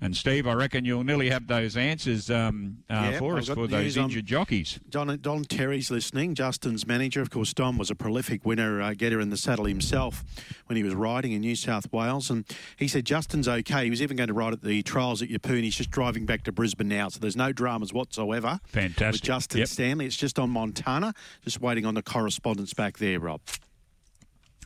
[0.00, 3.66] And Steve, I reckon you'll nearly have those answers um, uh, yep, for us for
[3.66, 4.78] those injured jockeys.
[4.90, 6.34] Don, Don Terry's listening.
[6.34, 7.54] Justin's manager, of course.
[7.54, 10.22] Don was a prolific winner uh, getter in the saddle himself
[10.66, 12.30] when he was riding in New South Wales.
[12.30, 12.44] And
[12.76, 13.84] he said Justin's okay.
[13.84, 15.62] He was even going to ride at the trials at Yeppoon.
[15.62, 17.08] He's just driving back to Brisbane now.
[17.08, 18.60] So there's no dramas whatsoever.
[18.66, 19.12] Fantastic.
[19.12, 19.68] With Justin yep.
[19.68, 20.06] Stanley.
[20.06, 21.14] It's just on Montana.
[21.42, 23.40] Just waiting on the correspondence back there, Rob.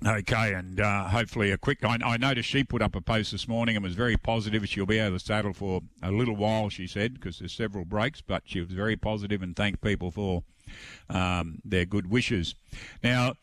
[0.07, 1.85] Okay, and uh, hopefully a quick.
[1.85, 4.67] I, I, noticed she put up a post this morning and was very positive.
[4.67, 7.85] She'll be out of the saddle for a little while, she said, because there's several
[7.85, 8.23] breaks.
[8.23, 10.43] But she was very positive and thanked people for
[11.11, 12.55] um, their good wishes.
[13.05, 13.35] Now,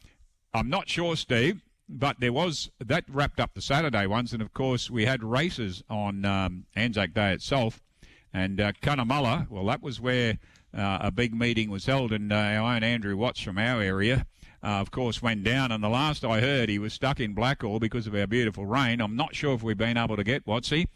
[0.51, 4.53] I'm not sure, Steve, but there was that wrapped up the Saturday ones, and of
[4.53, 7.81] course we had races on um, Anzac Day itself,
[8.33, 9.49] and uh, Cunnamulla.
[9.49, 10.37] Well, that was where
[10.77, 14.25] uh, a big meeting was held, and uh, our own Andrew Watts from our area.
[14.63, 17.79] Uh, of course, went down, and the last I heard, he was stuck in Blackall
[17.79, 19.01] because of our beautiful rain.
[19.01, 20.87] I'm not sure if we've been able to get Watsy,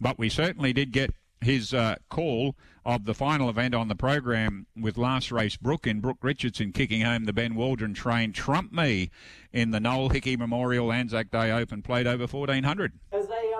[0.00, 2.54] but we certainly did get his uh, call
[2.86, 7.00] of the final event on the program with last race Brooke in Brooke Richardson kicking
[7.00, 9.10] home the Ben Waldron train Trump Me
[9.52, 12.92] in the Noel Hickey Memorial Anzac Day Open played over 1400.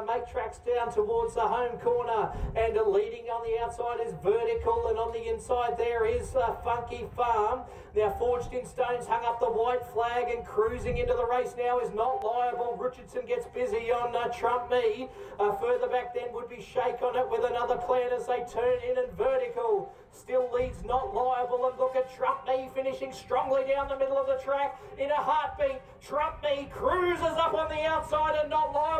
[0.06, 4.98] Make tracks down towards the home corner and leading on the outside is Vertical and
[4.98, 6.30] on the inside there is
[6.62, 7.62] Funky Farm.
[7.96, 11.80] Now Forged in Stones hung up the white flag and cruising into the race now
[11.80, 12.76] is not liable.
[12.78, 15.08] Richardson gets busy on uh, Trump Me.
[15.40, 18.78] Uh, further back then would be Shake on it with another plan as they turn
[18.88, 19.92] in and vertical.
[20.12, 24.26] Still leads not liable and look at Trump Me finishing strongly down the middle of
[24.26, 25.80] the track in a heartbeat.
[26.00, 28.95] Trump Me cruises up on the outside and not liable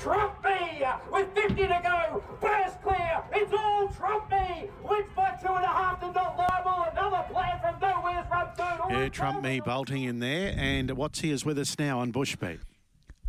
[0.00, 0.82] Trump Me
[1.12, 3.22] with 50 to go burst clear.
[3.34, 6.86] It's all Trump Me wins by two and a half to not liable.
[6.90, 8.78] Another plan from nowhere's run third.
[8.90, 10.54] Yeah, Trump Me bolting in there.
[10.56, 12.60] And Watsy is with us now on Bushbeat.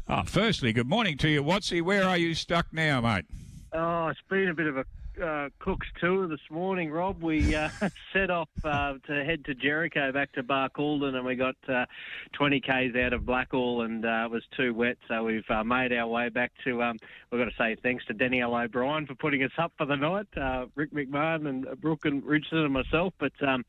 [0.07, 1.81] Oh, ah, firstly, good morning to you, Watsy.
[1.81, 3.25] Where are you stuck now, mate?
[3.73, 4.85] Oh, it's been a bit of a
[5.21, 7.21] uh, Cook's tour this morning, Rob.
[7.21, 7.69] We uh,
[8.13, 11.85] set off uh, to head to Jericho back to Barcaldine, and we got uh,
[12.33, 15.93] 20 k's out of Blackall, and uh, it was too wet, so we've uh, made
[15.93, 16.81] our way back to.
[16.81, 16.97] Um,
[17.31, 20.27] we've got to say thanks to Danielle O'Brien for putting us up for the night,
[20.75, 23.13] Rick McMahon and Brooke and Richardson and myself.
[23.19, 23.63] But um,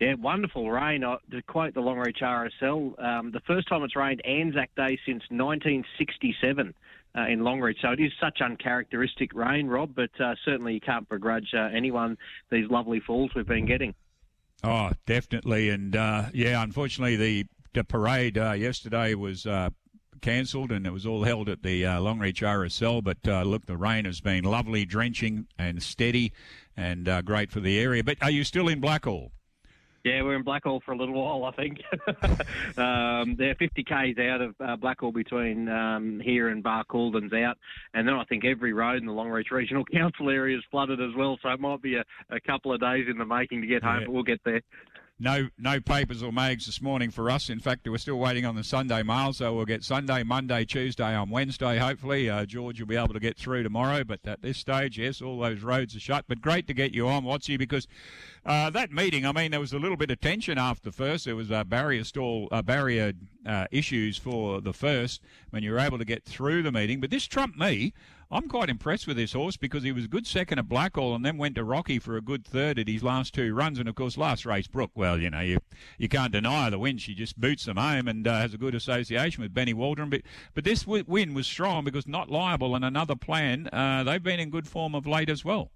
[0.00, 1.00] yeah, wonderful rain.
[1.00, 6.74] to quote the Longreach RSL, um, the first time it's rained Anzac Day since 1967
[7.16, 7.80] uh, in Longreach.
[7.82, 12.16] So it is such uncharacteristic rain, Rob, but uh, certainly you can't begrudge uh, anyone
[12.50, 13.94] these lovely falls we've been getting.
[14.64, 15.70] Oh, definitely.
[15.70, 19.70] And uh, yeah, unfortunately, the, the parade uh, yesterday was uh,
[20.20, 23.02] cancelled and it was all held at the Longreach RSL.
[23.02, 26.32] But look, the rain has been lovely, drenching and steady
[26.76, 28.04] and great for the area.
[28.04, 29.32] But are you still in Blackall?
[30.04, 31.78] Yeah, we're in Blackall for a little while, I think.
[32.76, 37.56] um, they're 50 k's out of uh, Blackall between um, here and Barcaldens out,
[37.94, 41.14] and then I think every road in the Longreach Regional Council area is flooded as
[41.16, 41.38] well.
[41.40, 44.00] So it might be a, a couple of days in the making to get home,
[44.00, 44.06] Yeah.
[44.06, 44.62] but we'll get there.
[45.18, 47.48] No, no papers or mags this morning for us.
[47.48, 51.14] In fact, we're still waiting on the Sunday mail, so we'll get Sunday, Monday, Tuesday
[51.14, 51.78] on Wednesday.
[51.78, 54.02] Hopefully, uh, George will be able to get through tomorrow.
[54.02, 56.24] But at this stage, yes, all those roads are shut.
[56.26, 57.86] But great to get you on, Watsy, because
[58.44, 59.24] uh, that meeting.
[59.24, 61.26] I mean, there was a little bit of tension after the first.
[61.26, 63.12] There was uh, barrier stall, barrier
[63.46, 67.00] uh, issues for the first when you were able to get through the meeting.
[67.00, 67.92] But this trumped me.
[68.34, 71.22] I'm quite impressed with this horse because he was a good second at Blackall and
[71.22, 73.78] then went to Rocky for a good third at his last two runs.
[73.78, 75.58] And of course, last race, Brooke, well, you know, you,
[75.98, 76.96] you can't deny the win.
[76.96, 80.08] She just boots them home and uh, has a good association with Benny Waldron.
[80.08, 80.22] But,
[80.54, 83.68] but this w- win was strong because not liable and another plan.
[83.70, 85.70] Uh, they've been in good form of late as well.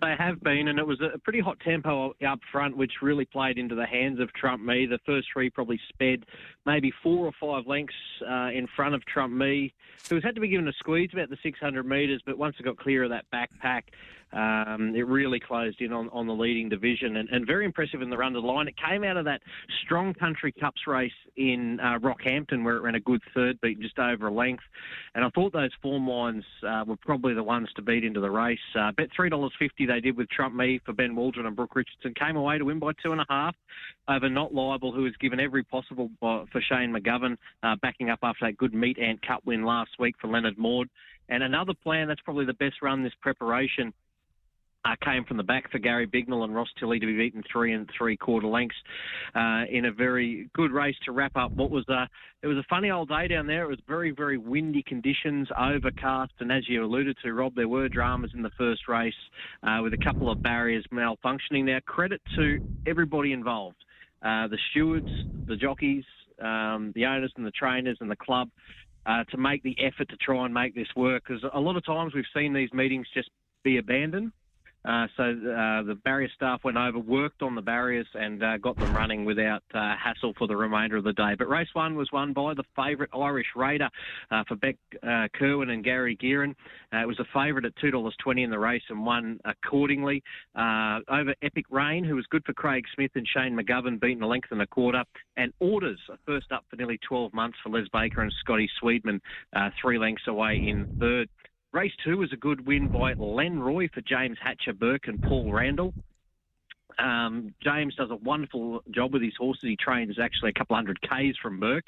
[0.00, 3.58] They have been, and it was a pretty hot tempo up front, which really played
[3.58, 4.86] into the hands of Trump Me.
[4.86, 6.24] The first three probably sped
[6.66, 9.74] maybe four or five lengths uh, in front of Trump Me,
[10.08, 12.62] who has had to be given a squeeze about the 600 metres, but once it
[12.62, 13.82] got clear of that backpack,
[14.32, 18.10] um, it really closed in on, on the leading division and, and very impressive in
[18.10, 18.68] the run to the line.
[18.68, 19.40] It came out of that
[19.84, 23.98] Strong Country Cups race in uh, Rockhampton where it ran a good third beat just
[23.98, 24.62] over a length.
[25.14, 28.30] And I thought those form lines uh, were probably the ones to beat into the
[28.30, 28.58] race.
[28.78, 29.50] Uh, bet $3.50
[29.86, 32.14] they did with Trump Me for Ben Waldron and Brooke Richardson.
[32.14, 33.54] Came away to win by two and a half
[34.08, 38.46] over Not Liable, who was given every possible for Shane McGovern, uh, backing up after
[38.46, 40.88] that good Meat Ant Cup win last week for Leonard Maud.
[41.30, 43.92] And another plan that's probably the best run this preparation
[44.88, 47.72] uh, came from the back for Gary Bignell and Ross Tilley to be beaten three
[47.72, 48.76] and three quarter lengths
[49.34, 52.08] uh, in a very good race to wrap up what was a
[52.42, 53.64] it was a funny old day down there.
[53.64, 57.88] It was very very windy conditions, overcast, and as you alluded to, Rob, there were
[57.88, 59.14] dramas in the first race
[59.62, 61.64] uh, with a couple of barriers malfunctioning.
[61.64, 63.84] Now credit to everybody involved,
[64.22, 65.08] uh, the stewards,
[65.46, 66.04] the jockeys,
[66.40, 68.48] um, the owners and the trainers and the club.
[69.06, 71.86] Uh, to make the effort to try and make this work, because a lot of
[71.86, 73.30] times we've seen these meetings just
[73.64, 74.30] be abandoned.
[74.84, 78.78] Uh, so uh, the barrier staff went over, worked on the barriers, and uh, got
[78.78, 81.34] them running without uh, hassle for the remainder of the day.
[81.36, 83.88] But race one was won by the favourite Irish Raider
[84.30, 86.54] uh, for Beck uh, Kerwin and Gary Gearin.
[86.92, 90.22] Uh, it was a favourite at two dollars twenty in the race and won accordingly
[90.56, 94.48] over Epic Rain, who was good for Craig Smith and Shane McGovern, beaten a length
[94.50, 95.02] and a quarter.
[95.36, 99.20] And Orders, first up for nearly twelve months for Les Baker and Scotty Swedman,
[99.54, 101.28] uh, three lengths away in third.
[101.72, 105.52] Race two was a good win by Len Roy for James Hatcher Bourke and Paul
[105.52, 105.92] Randall.
[106.98, 109.62] Um, James does a wonderful job with his horses.
[109.62, 111.86] He trains actually a couple hundred k's from Bourke.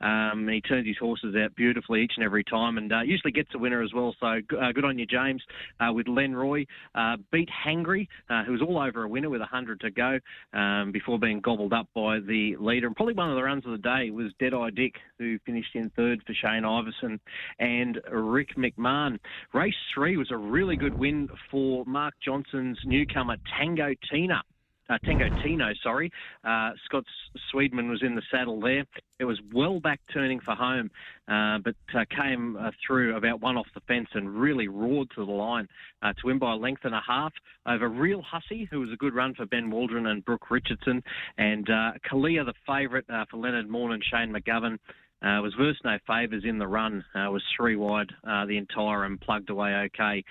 [0.00, 3.54] Um, he turns his horses out beautifully each and every time, and uh, usually gets
[3.54, 4.14] a winner as well.
[4.20, 5.42] So uh, good on you, James.
[5.80, 9.40] Uh, with Len Roy, uh, beat Hangry, uh, who was all over a winner with
[9.42, 10.18] hundred to go
[10.52, 12.86] um, before being gobbled up by the leader.
[12.86, 15.90] And probably one of the runs of the day was Deadeye Dick, who finished in
[15.90, 17.20] third for Shane Iverson
[17.58, 19.18] and Rick McMahon.
[19.52, 24.42] Race three was a really good win for Mark Johnson's newcomer Tango Tina
[24.90, 26.10] uh, Tango Tino, sorry.
[26.44, 27.04] Uh, Scott
[27.52, 28.84] Swedman was in the saddle there.
[29.18, 30.90] It was well back turning for home,
[31.28, 35.24] uh, but uh, came uh, through about one off the fence and really roared to
[35.24, 35.68] the line
[36.02, 37.32] uh, to win by a length and a half
[37.66, 41.02] over Real Hussey, who was a good run for Ben Waldron and Brooke Richardson,
[41.38, 44.78] and Kalia, the favourite for Leonard Morn and Shane McGovern.
[45.22, 47.04] Uh, was verse no favours in the run.
[47.14, 50.24] Uh, was three wide uh, the entire and plugged away okay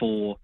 [0.00, 0.36] for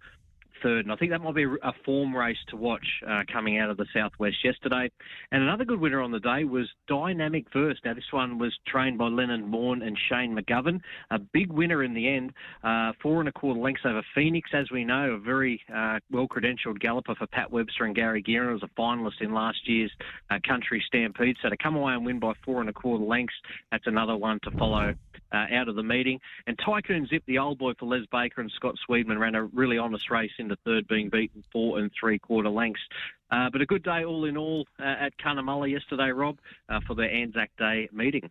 [0.62, 0.85] third.
[0.85, 3.77] And I think that might be a form race to watch uh, coming out of
[3.77, 4.90] the Southwest yesterday.
[5.33, 7.79] And another good winner on the day was Dynamic Verse.
[7.85, 10.81] Now, this one was trained by Lennon Bourne and Shane McGovern.
[11.11, 14.71] A big winner in the end, uh, four and a quarter lengths over Phoenix, as
[14.71, 18.62] we know, a very uh, well credentialed galloper for Pat Webster and Gary Guerin was
[18.62, 19.92] a finalist in last year's
[20.31, 21.37] uh, Country Stampede.
[21.42, 23.35] So to come away and win by four and a quarter lengths,
[23.71, 24.95] that's another one to follow
[25.33, 26.21] uh, out of the meeting.
[26.47, 29.79] And Tycoon Zip, the old boy for Les Baker and Scott Swedman, ran a really
[29.79, 32.81] honest race into third, being beaten four and three quarter lengths.
[33.31, 36.95] Uh, but a good day all in all uh, at Cunnamulla yesterday, Rob, uh, for
[36.95, 38.31] the Anzac Day meeting.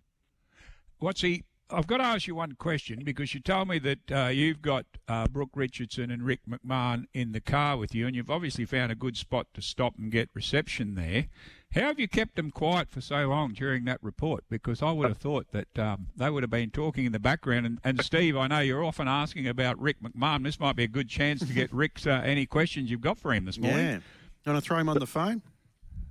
[0.99, 1.43] What's he?
[1.69, 4.85] I've got to ask you one question because you told me that uh, you've got
[5.07, 8.91] uh, Brooke Richardson and Rick McMahon in the car with you, and you've obviously found
[8.91, 11.25] a good spot to stop and get reception there.
[11.73, 14.45] How have you kept them quiet for so long during that report?
[14.49, 17.65] Because I would have thought that um, they would have been talking in the background.
[17.65, 20.43] And, and Steve, I know you're often asking about Rick McMahon.
[20.45, 23.33] This might be a good chance to get Rick's uh, any questions you've got for
[23.33, 23.85] him this morning.
[23.85, 23.99] Yeah.
[24.45, 25.41] You want to throw him on the phone?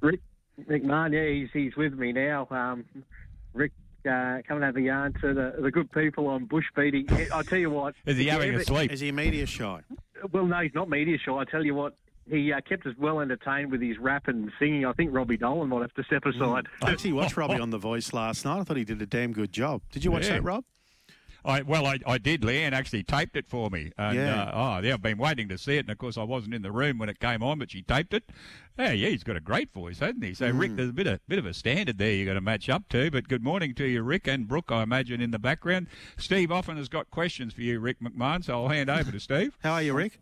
[0.03, 0.21] Rick
[0.69, 2.47] McMahon, yeah, he's, he's with me now.
[2.51, 2.85] Um,
[3.55, 3.73] Rick,
[4.07, 7.07] uh, come and have a yarn to the, the good people on Bush Beating.
[7.33, 7.95] I tell you what.
[8.05, 8.93] Is he if you having a sleep?
[8.93, 9.81] Is he media shy?
[10.31, 11.33] Well, no, he's not media shy.
[11.33, 11.97] I tell you what,
[12.31, 14.85] he uh, kept us well entertained with his rap and singing.
[14.87, 16.67] I think Robbie Dolan might have to step aside.
[16.83, 18.61] I actually watched Robbie on The Voice last night.
[18.61, 19.83] I thought he did a damn good job.
[19.93, 20.35] Did you watch Yeah.
[20.35, 20.65] that, Rob?
[21.47, 22.41] I, well, I, I did.
[22.41, 23.93] Leanne actually taped it for me.
[23.99, 24.45] And, Yeah.
[24.45, 26.63] Uh, oh, yeah, I've been waiting to see it, and of course I wasn't in
[26.63, 28.25] the room when it came on, but she taped it.
[28.79, 30.33] Yeah, yeah, he's got a great voice, hasn't he?
[30.33, 30.59] So, Mm.
[30.59, 32.89] Rick, there's a bit of bit of a standard there you got to match up
[32.89, 33.11] to.
[33.11, 34.73] But good morning to you, Rick and Brooke.
[34.73, 35.89] I imagine in the background.
[36.17, 38.43] Steve often has got questions for you, Rick McMahon.
[38.43, 39.59] So I'll hand over to Steve.
[39.63, 40.21] How are you, Rick?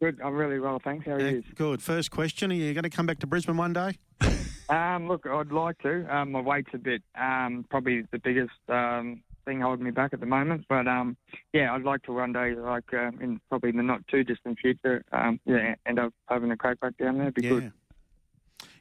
[0.00, 0.18] Good.
[0.24, 1.04] I'm really well, thanks.
[1.04, 1.44] How are Yeah, you?
[1.54, 1.82] good.
[1.82, 3.96] First question: Are you going to come back to Brisbane one day?
[4.70, 6.06] Um, look, I'd like to.
[6.14, 10.20] Um, my weight's a bit, um, probably the biggest um, thing holding me back at
[10.20, 10.64] the moment.
[10.68, 11.16] But um,
[11.52, 15.02] yeah, I'd like to one day, like uh, in probably the not too distant future,
[15.10, 17.32] um, yeah, end up having a crack back down there.
[17.32, 17.72] Be good.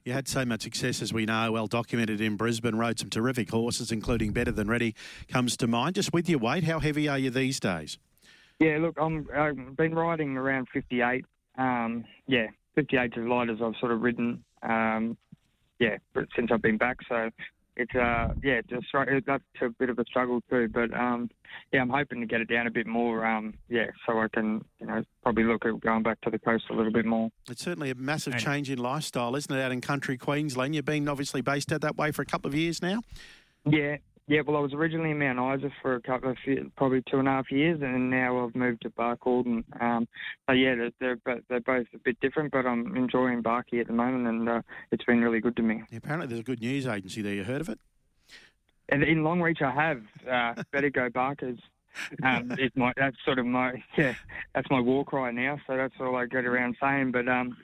[0.05, 2.75] You had so much success, as we know, well documented in Brisbane.
[2.75, 4.93] Rode some terrific horses, including Better Than Ready,
[5.27, 5.95] comes to mind.
[5.95, 7.97] Just with your weight, how heavy are you these days?
[8.59, 11.25] Yeah, look, I'm I've been riding around 58.
[11.57, 14.43] Um, yeah, 58 as light as I've sort of ridden.
[14.63, 15.17] Um,
[15.79, 17.29] yeah, but since I've been back, so
[17.77, 18.87] it's uh yeah, just
[19.25, 20.67] that's a bit of a struggle too.
[20.67, 21.29] But um,
[21.71, 23.25] yeah, I'm hoping to get it down a bit more.
[23.25, 26.65] Um, yeah, so I can you know probably look at going back to the coast
[26.69, 27.29] a little bit more.
[27.49, 30.75] It's certainly a massive change in lifestyle, isn't it, out in country Queensland?
[30.75, 33.01] You've been obviously based out that way for a couple of years now.
[33.65, 33.97] Yeah,
[34.29, 34.41] yeah.
[34.45, 36.37] Well, I was originally in Mount Isa for a couple of
[36.77, 39.63] probably two and a half years, and now I've moved to Barcaldine.
[39.81, 40.07] Um,
[40.47, 43.93] so yeah, they're they're, they're both a bit different, but I'm enjoying Barkey at the
[43.93, 44.61] moment, and uh,
[44.91, 45.81] it's been really good to me.
[45.91, 47.33] Yeah, apparently, there's a good news agency there.
[47.33, 47.79] You heard of it?
[48.89, 51.59] And in Longreach, I have uh, better go Barkers.
[52.23, 54.13] Um, it's my that's sort of my yeah
[54.53, 55.57] that's my war cry now.
[55.65, 57.11] So that's all I get around saying.
[57.11, 57.57] But um,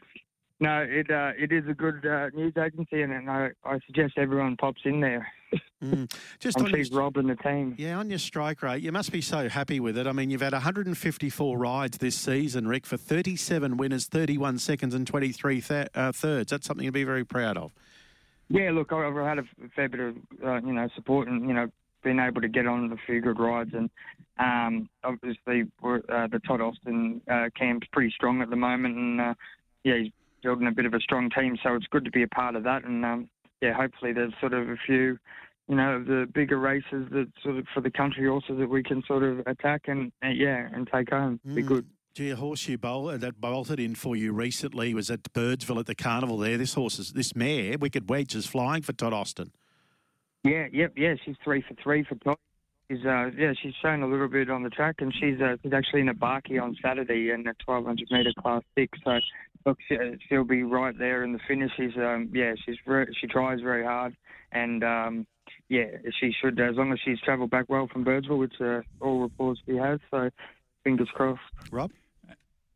[0.60, 4.58] no, it uh, it is a good uh, news agency, and, I, I suggest everyone
[4.58, 5.28] pops in there.
[5.84, 6.12] Mm.
[6.40, 7.76] Just and on your, Rob and the team.
[7.78, 10.08] yeah, on your strike rate, you must be so happy with it.
[10.08, 15.06] I mean, you've had 154 rides this season, Rick, for 37 winners, 31 seconds, and
[15.06, 16.50] 23 th- uh, thirds.
[16.50, 17.72] That's something to be very proud of.
[18.50, 19.44] Yeah, look, I've had a
[19.76, 21.68] fair bit of uh, you know support and you know
[22.04, 23.90] been able to get on a few good rides and
[24.40, 29.34] um, obviously uh, the Todd Austin uh, camp's pretty strong at the moment and uh,
[29.84, 30.12] yeah he's
[30.46, 32.64] building a bit of a strong team so it's good to be a part of
[32.64, 33.28] that and um,
[33.62, 35.18] yeah hopefully there's sort of a few
[35.68, 39.02] you know the bigger races that sort of for the country also that we can
[39.08, 41.68] sort of attack and uh, yeah and take home be Mm.
[41.68, 41.86] good.
[42.14, 45.80] Gee, a horse you bowl, uh, that bolted in for you recently was at Birdsville
[45.82, 46.58] at the carnival there.
[46.58, 49.52] This horse is, this mare, Wicked Wedge, is flying for Todd Austin.
[50.46, 51.16] Yeah, yep, yeah.
[51.26, 52.38] She's three for three for Todd.
[52.90, 55.74] She's uh, yeah, she's shown a little bit on the track, and she's uh, she's
[55.74, 58.98] actually in a Barkey on Saturday in the 1200 metre class six.
[59.04, 59.20] So
[59.66, 59.98] look, she,
[60.28, 61.72] she'll be right there in the finish.
[61.76, 64.16] She's um, yeah, she's re- she tries very hard,
[64.52, 65.28] and um,
[65.70, 65.86] yeah,
[66.20, 69.62] she should as long as she's travelled back well from Birdsville, which uh, all reports
[69.66, 70.00] she has.
[70.12, 70.30] So
[70.84, 71.42] fingers crossed.
[71.72, 71.92] Rob.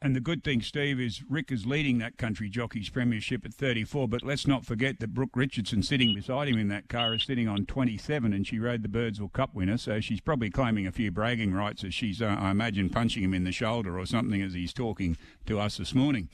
[0.02, 4.08] And the good thing, Steve, is Rick is leading that country jockeys premiership at 34.
[4.08, 7.50] But let's not forget that Brooke Richardson, sitting beside him in that car, is sitting
[7.50, 9.78] on 27, and she rode the Birdsville Cup winner.
[9.78, 13.34] So she's probably claiming a few bragging rights as she's, uh, I imagine, punching him
[13.34, 16.30] in the shoulder or something as he's talking to us this morning.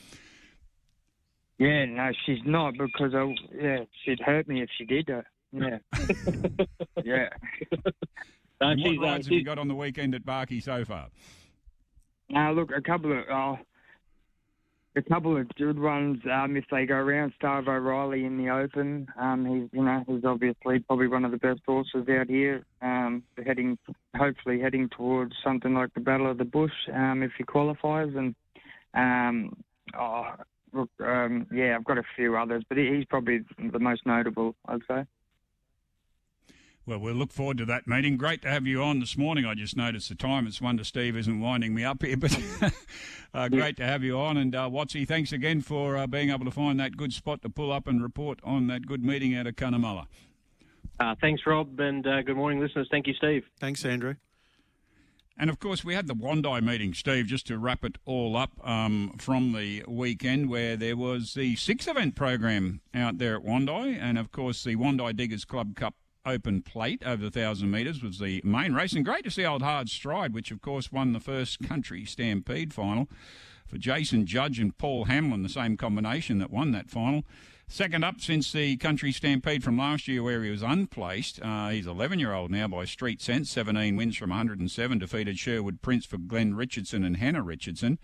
[1.57, 5.09] Yeah, no, she's not because I, yeah, she'd hurt me if she did.
[5.09, 5.21] Uh,
[5.53, 5.77] yeah,
[7.03, 7.29] yeah.
[7.71, 7.91] No,
[8.71, 11.07] And what she's, uh, rides have you got on the weekend at Barkey so far?
[12.35, 13.55] Uh, look, a couple of uh,
[14.97, 16.21] a couple of good ones.
[16.31, 19.07] Um, if they go around, Starve O'Reilly in the Open.
[19.17, 22.65] Um, he's you know he's obviously probably one of the best horses out here.
[22.81, 23.77] Um, heading
[24.15, 26.71] hopefully heading towards something like the Battle of the Bush.
[26.93, 28.35] Um, if he qualifies and
[28.95, 29.53] look, um,
[31.55, 35.05] yeah, I've got a few others, but he's probably the most notable, I'd say.
[36.87, 38.15] Well, we'll look forward to that meeting.
[38.15, 39.43] Great to have you on this morning.
[39.43, 40.45] I just noticed the time.
[40.45, 42.37] It's wonder Steve isn't winding me up here, but
[43.33, 44.37] uh, great to have you on.
[44.37, 47.49] And uh, Watsy, thanks again for uh, being able to find that good spot to
[47.49, 50.05] pull up and report on that good meeting out of Cunnamulla.
[50.99, 52.87] Uh, thanks, Rob, and uh, good morning, listeners.
[52.91, 53.43] Thank you, Steve.
[53.59, 54.15] Thanks, Andrew.
[55.37, 58.51] And of course, we had the Wondai meeting, Steve, just to wrap it all up
[58.63, 63.97] um, from the weekend where there was the six event program out there at Wondai.
[63.99, 65.95] And of course, the Wondai Diggers Club Cup
[66.25, 68.93] Open Plate over the 1,000 metres was the main race.
[68.93, 72.73] And great to see old Hard Stride, which of course won the first country stampede
[72.73, 73.09] final
[73.67, 77.23] for Jason Judge and Paul Hamlin, the same combination that won that final.
[77.67, 81.39] Second up since the country stampede from last year, where he was unplaced.
[81.41, 83.49] Uh, he's 11 year old now by Street Sense.
[83.49, 84.99] 17 wins from 107.
[84.99, 87.97] Defeated Sherwood Prince for Glenn Richardson and Hannah Richardson.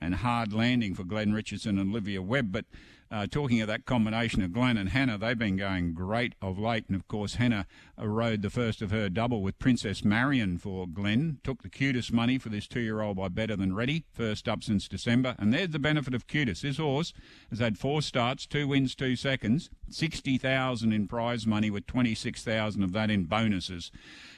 [0.00, 2.52] And hard landing for Glenn Richardson and Olivia Webb.
[2.52, 2.64] But
[3.10, 6.84] uh, talking of that combination of Glenn and Hannah, they've been going great of late.
[6.86, 7.66] And of course, Hannah
[7.98, 11.38] rode the first of her double with Princess Marion for Glenn.
[11.42, 14.62] Took the QTIS money for this two year old by Better Than Ready, first up
[14.62, 15.34] since December.
[15.38, 16.60] And there's the benefit of QTIS.
[16.60, 17.12] This horse
[17.50, 22.92] has had four starts, two wins, two seconds, 60,000 in prize money with 26,000 of
[22.92, 23.90] that in bonuses.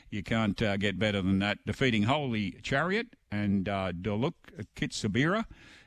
[0.09, 1.59] You can't uh, get better than that.
[1.66, 4.35] Defeating Holy Chariot and uh, Doluk
[4.77, 5.45] Kitsabira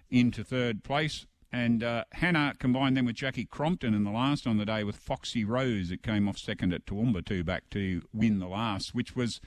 [0.10, 1.26] into third place.
[1.56, 4.97] And uh, Hannah combined them with Jackie Crompton in the last on the day with
[4.97, 5.89] Foxy Rose.
[5.89, 9.39] It came off second at Toowoomba two back to win the last, which was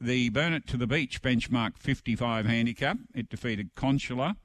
[0.00, 2.96] the Burnett to the Beach benchmark 55 handicap.
[3.14, 4.36] It defeated Consular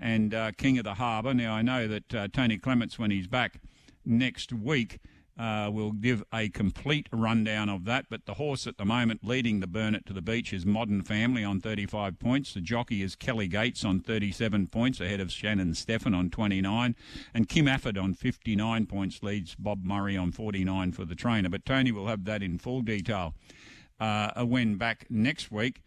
[0.00, 1.32] and uh, King of the Harbour.
[1.32, 3.60] Now, I know that uh, Tony Clements, when he's back
[4.04, 4.98] next week,
[5.38, 8.06] uh, we'll give a complete rundown of that.
[8.08, 11.42] But the horse at the moment leading the Burnett to the Beach is Modern Family
[11.42, 12.54] on 35 points.
[12.54, 16.94] The jockey is Kelly Gates on 37 points, ahead of Shannon Steffen on 29.
[17.32, 21.48] And Kim Afford on 59 points leads Bob Murray on 49 for the trainer.
[21.48, 23.34] But Tony will have that in full detail
[23.98, 25.82] uh, when back next week.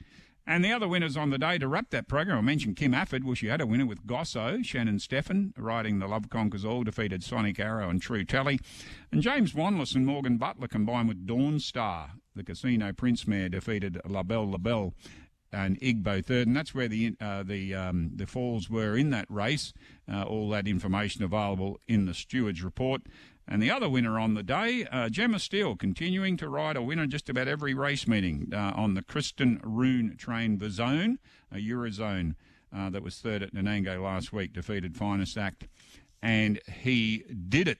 [0.49, 3.25] And the other winners on the day to wrap that program, I mentioned Kim Afford.
[3.25, 7.21] Well, she had a winner with Gosso, Shannon Steffen, riding the Love Conquers All, defeated
[7.21, 8.57] Sonic Arrow and True Tally.
[9.11, 12.11] And James Wanless and Morgan Butler combined with Dawn Star.
[12.33, 14.93] The Casino Prince mare defeated La Belle La Belle
[15.51, 19.25] and Igbo third, and that's where the uh, the um, the falls were in that
[19.29, 19.73] race.
[20.11, 23.01] Uh, all that information available in the steward's report.
[23.47, 27.07] And the other winner on the day, uh, Gemma Steele, continuing to ride a winner
[27.07, 31.17] just about every race meeting uh, on the Kristen Roon train, the Zone,
[31.51, 32.35] a Eurozone
[32.75, 35.67] uh, that was third at Nanango last week, defeated Finest Act,
[36.21, 37.79] and he did it.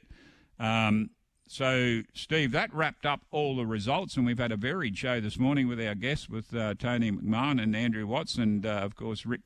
[0.58, 1.10] Um,
[1.50, 5.38] so, Steve, that wrapped up all the results, and we've had a varied show this
[5.38, 9.26] morning with our guests, with uh, Tony McMahon and Andrew Watts, and uh, of course
[9.26, 9.42] Rick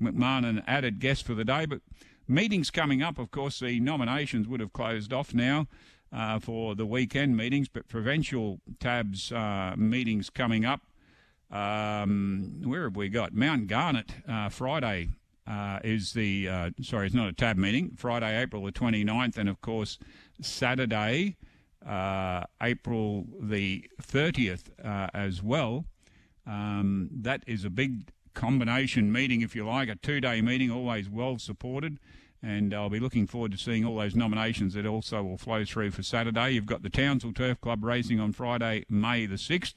[0.00, 1.66] McMahon, an added guest for the day.
[1.66, 1.80] But
[2.28, 5.68] Meetings coming up, of course, the nominations would have closed off now
[6.12, 10.80] uh, for the weekend meetings, but provincial tabs uh, meetings coming up.
[11.52, 13.32] Um, where have we got?
[13.32, 15.10] Mount Garnet uh, Friday
[15.46, 19.48] uh, is the, uh, sorry, it's not a tab meeting, Friday, April the 29th, and
[19.48, 19.96] of course,
[20.40, 21.36] Saturday,
[21.86, 24.64] uh, April the 30th
[25.14, 25.84] as well.
[26.44, 31.08] Um, that is a big combination meeting, if you like, a two day meeting, always
[31.08, 31.98] well supported
[32.42, 35.90] and I'll be looking forward to seeing all those nominations that also will flow through
[35.90, 36.50] for Saturday.
[36.50, 39.76] You've got the Townsville Turf Club racing on Friday, May the 6th,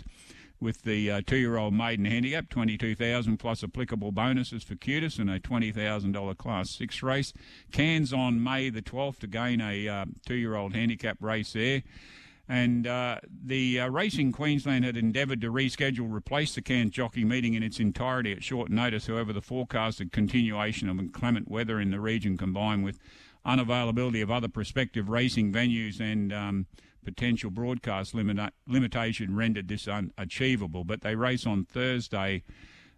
[0.60, 6.38] with the uh, two-year-old maiden handicap, 22000 plus applicable bonuses for QTIS and a $20,000
[6.38, 7.34] Class 6 race.
[7.72, 11.82] Cairns on May the 12th, again a uh, two-year-old handicap race there.
[12.52, 17.54] And uh, the uh, Racing Queensland had endeavoured to reschedule, replace the Cairns jockey meeting
[17.54, 19.06] in its entirety at short notice.
[19.06, 22.97] However, the forecasted continuation of inclement weather in the region combined with
[23.45, 26.66] unavailability of other prospective racing venues and um,
[27.06, 30.84] potential broadcast limita- limitation rendered this unachievable.
[30.84, 32.43] But they race on Thursday,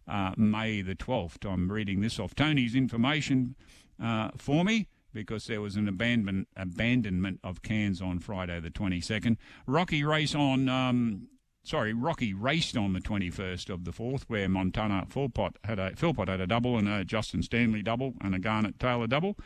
[0.07, 1.45] uh, May the 12th.
[1.45, 3.55] I'm reading this off Tony's information
[4.01, 9.37] uh, for me because there was an abandonment abandonment of Cairns on Friday the 22nd.
[9.65, 10.69] Rocky race on.
[10.69, 11.27] Um,
[11.63, 16.29] sorry, Rocky raced on the 21st of the 4th, where Montana Philpott had a Philpott
[16.29, 19.37] had a double and a Justin Stanley double and a Garnet Taylor double.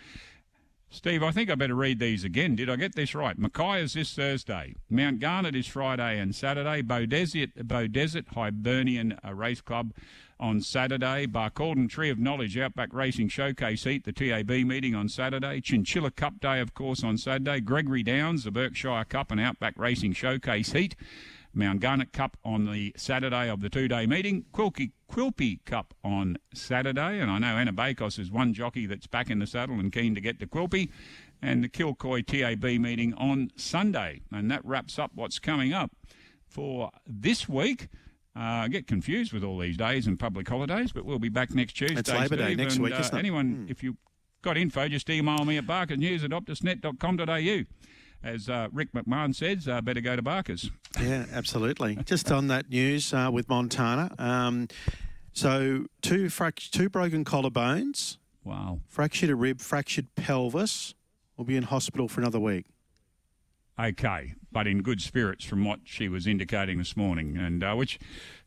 [0.89, 2.55] Steve, I think I better read these again.
[2.55, 3.37] Did I get this right?
[3.37, 4.75] Mackay is this Thursday.
[4.89, 6.83] Mount Garnet is Friday and Saturday.
[6.83, 9.93] Beaudesert, Beaudesert Hibernian Race Club
[10.39, 11.25] on Saturday.
[11.25, 15.61] Barcaldine Tree of Knowledge Outback Racing Showcase Heat, the TAB meeting on Saturday.
[15.61, 17.59] Chinchilla Cup Day, of course, on Saturday.
[17.59, 20.95] Gregory Downs, the Burke Shire Cup and Outback Racing Showcase Heat.
[21.53, 24.45] Mount Garnet Cup on the Saturday of the two-day meeting.
[24.53, 29.29] Quilpie, Quilpie Cup on Saturday, and I know Anna Bakos is one jockey that's back
[29.29, 30.89] in the saddle and keen to get to Quilpie,
[31.41, 35.91] And the Kilcoy TAB meeting on Sunday, and that wraps up what's coming up
[36.45, 37.87] for this week.
[38.35, 41.53] Uh, I get confused with all these days and public holidays, but we'll be back
[41.53, 41.97] next Tuesday.
[41.97, 43.19] It's Labor Day Steve, next and, week, uh, isn't it?
[43.19, 43.65] Anyone, Hmm.
[43.71, 43.97] if you
[44.41, 47.63] got info, just email me at barkersnews at optusnet.com.au.
[48.23, 50.71] As uh, Rick McMahon says, uh, better go to Barkers.
[50.99, 51.95] Yeah, absolutely.
[52.05, 54.15] Just on that news uh, with Montana.
[54.17, 54.67] Um,
[55.31, 58.17] so two frac- two broken collarbones.
[58.43, 58.79] Wow.
[58.87, 60.95] Fractured a rib, fractured pelvis.
[61.37, 62.65] Will be in hospital for another week.
[63.77, 67.99] Okay, but in good spirits from what she was indicating this morning, and uh, which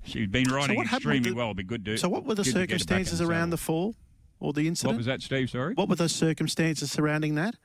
[0.02, 1.52] she'd been riding with extremely the- well.
[1.52, 1.98] Be good to.
[1.98, 3.50] So what were the good to get her back in circumstances around saddle.
[3.50, 3.94] the fall
[4.40, 4.94] or the incident?
[4.94, 5.50] What was that, Steve?
[5.50, 5.74] Sorry.
[5.74, 7.56] What were the circumstances surrounding that?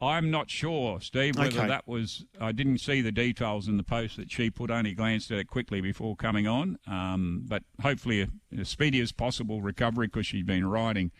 [0.00, 1.68] I'm not sure, Steve, whether Okay.
[1.68, 2.24] that was.
[2.40, 4.70] I didn't see the details in the post that she put.
[4.70, 6.78] Only glanced at it quickly before coming on.
[6.86, 8.28] Um, but hopefully, a,
[8.60, 11.10] as speedy as possible recovery because she's been riding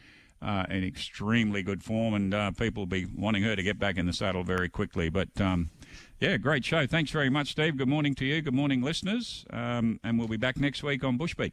[0.43, 3.97] uh, in extremely good form, and uh, people will be wanting her to get back
[3.97, 5.09] in the saddle very quickly.
[5.09, 5.71] But um,
[6.21, 6.87] yeah, great show.
[6.87, 7.77] Thanks very much, Steve.
[7.77, 8.43] Good morning to you.
[8.43, 9.45] Good morning, listeners.
[9.51, 11.53] Um, and we'll be back next week on Bushbeat.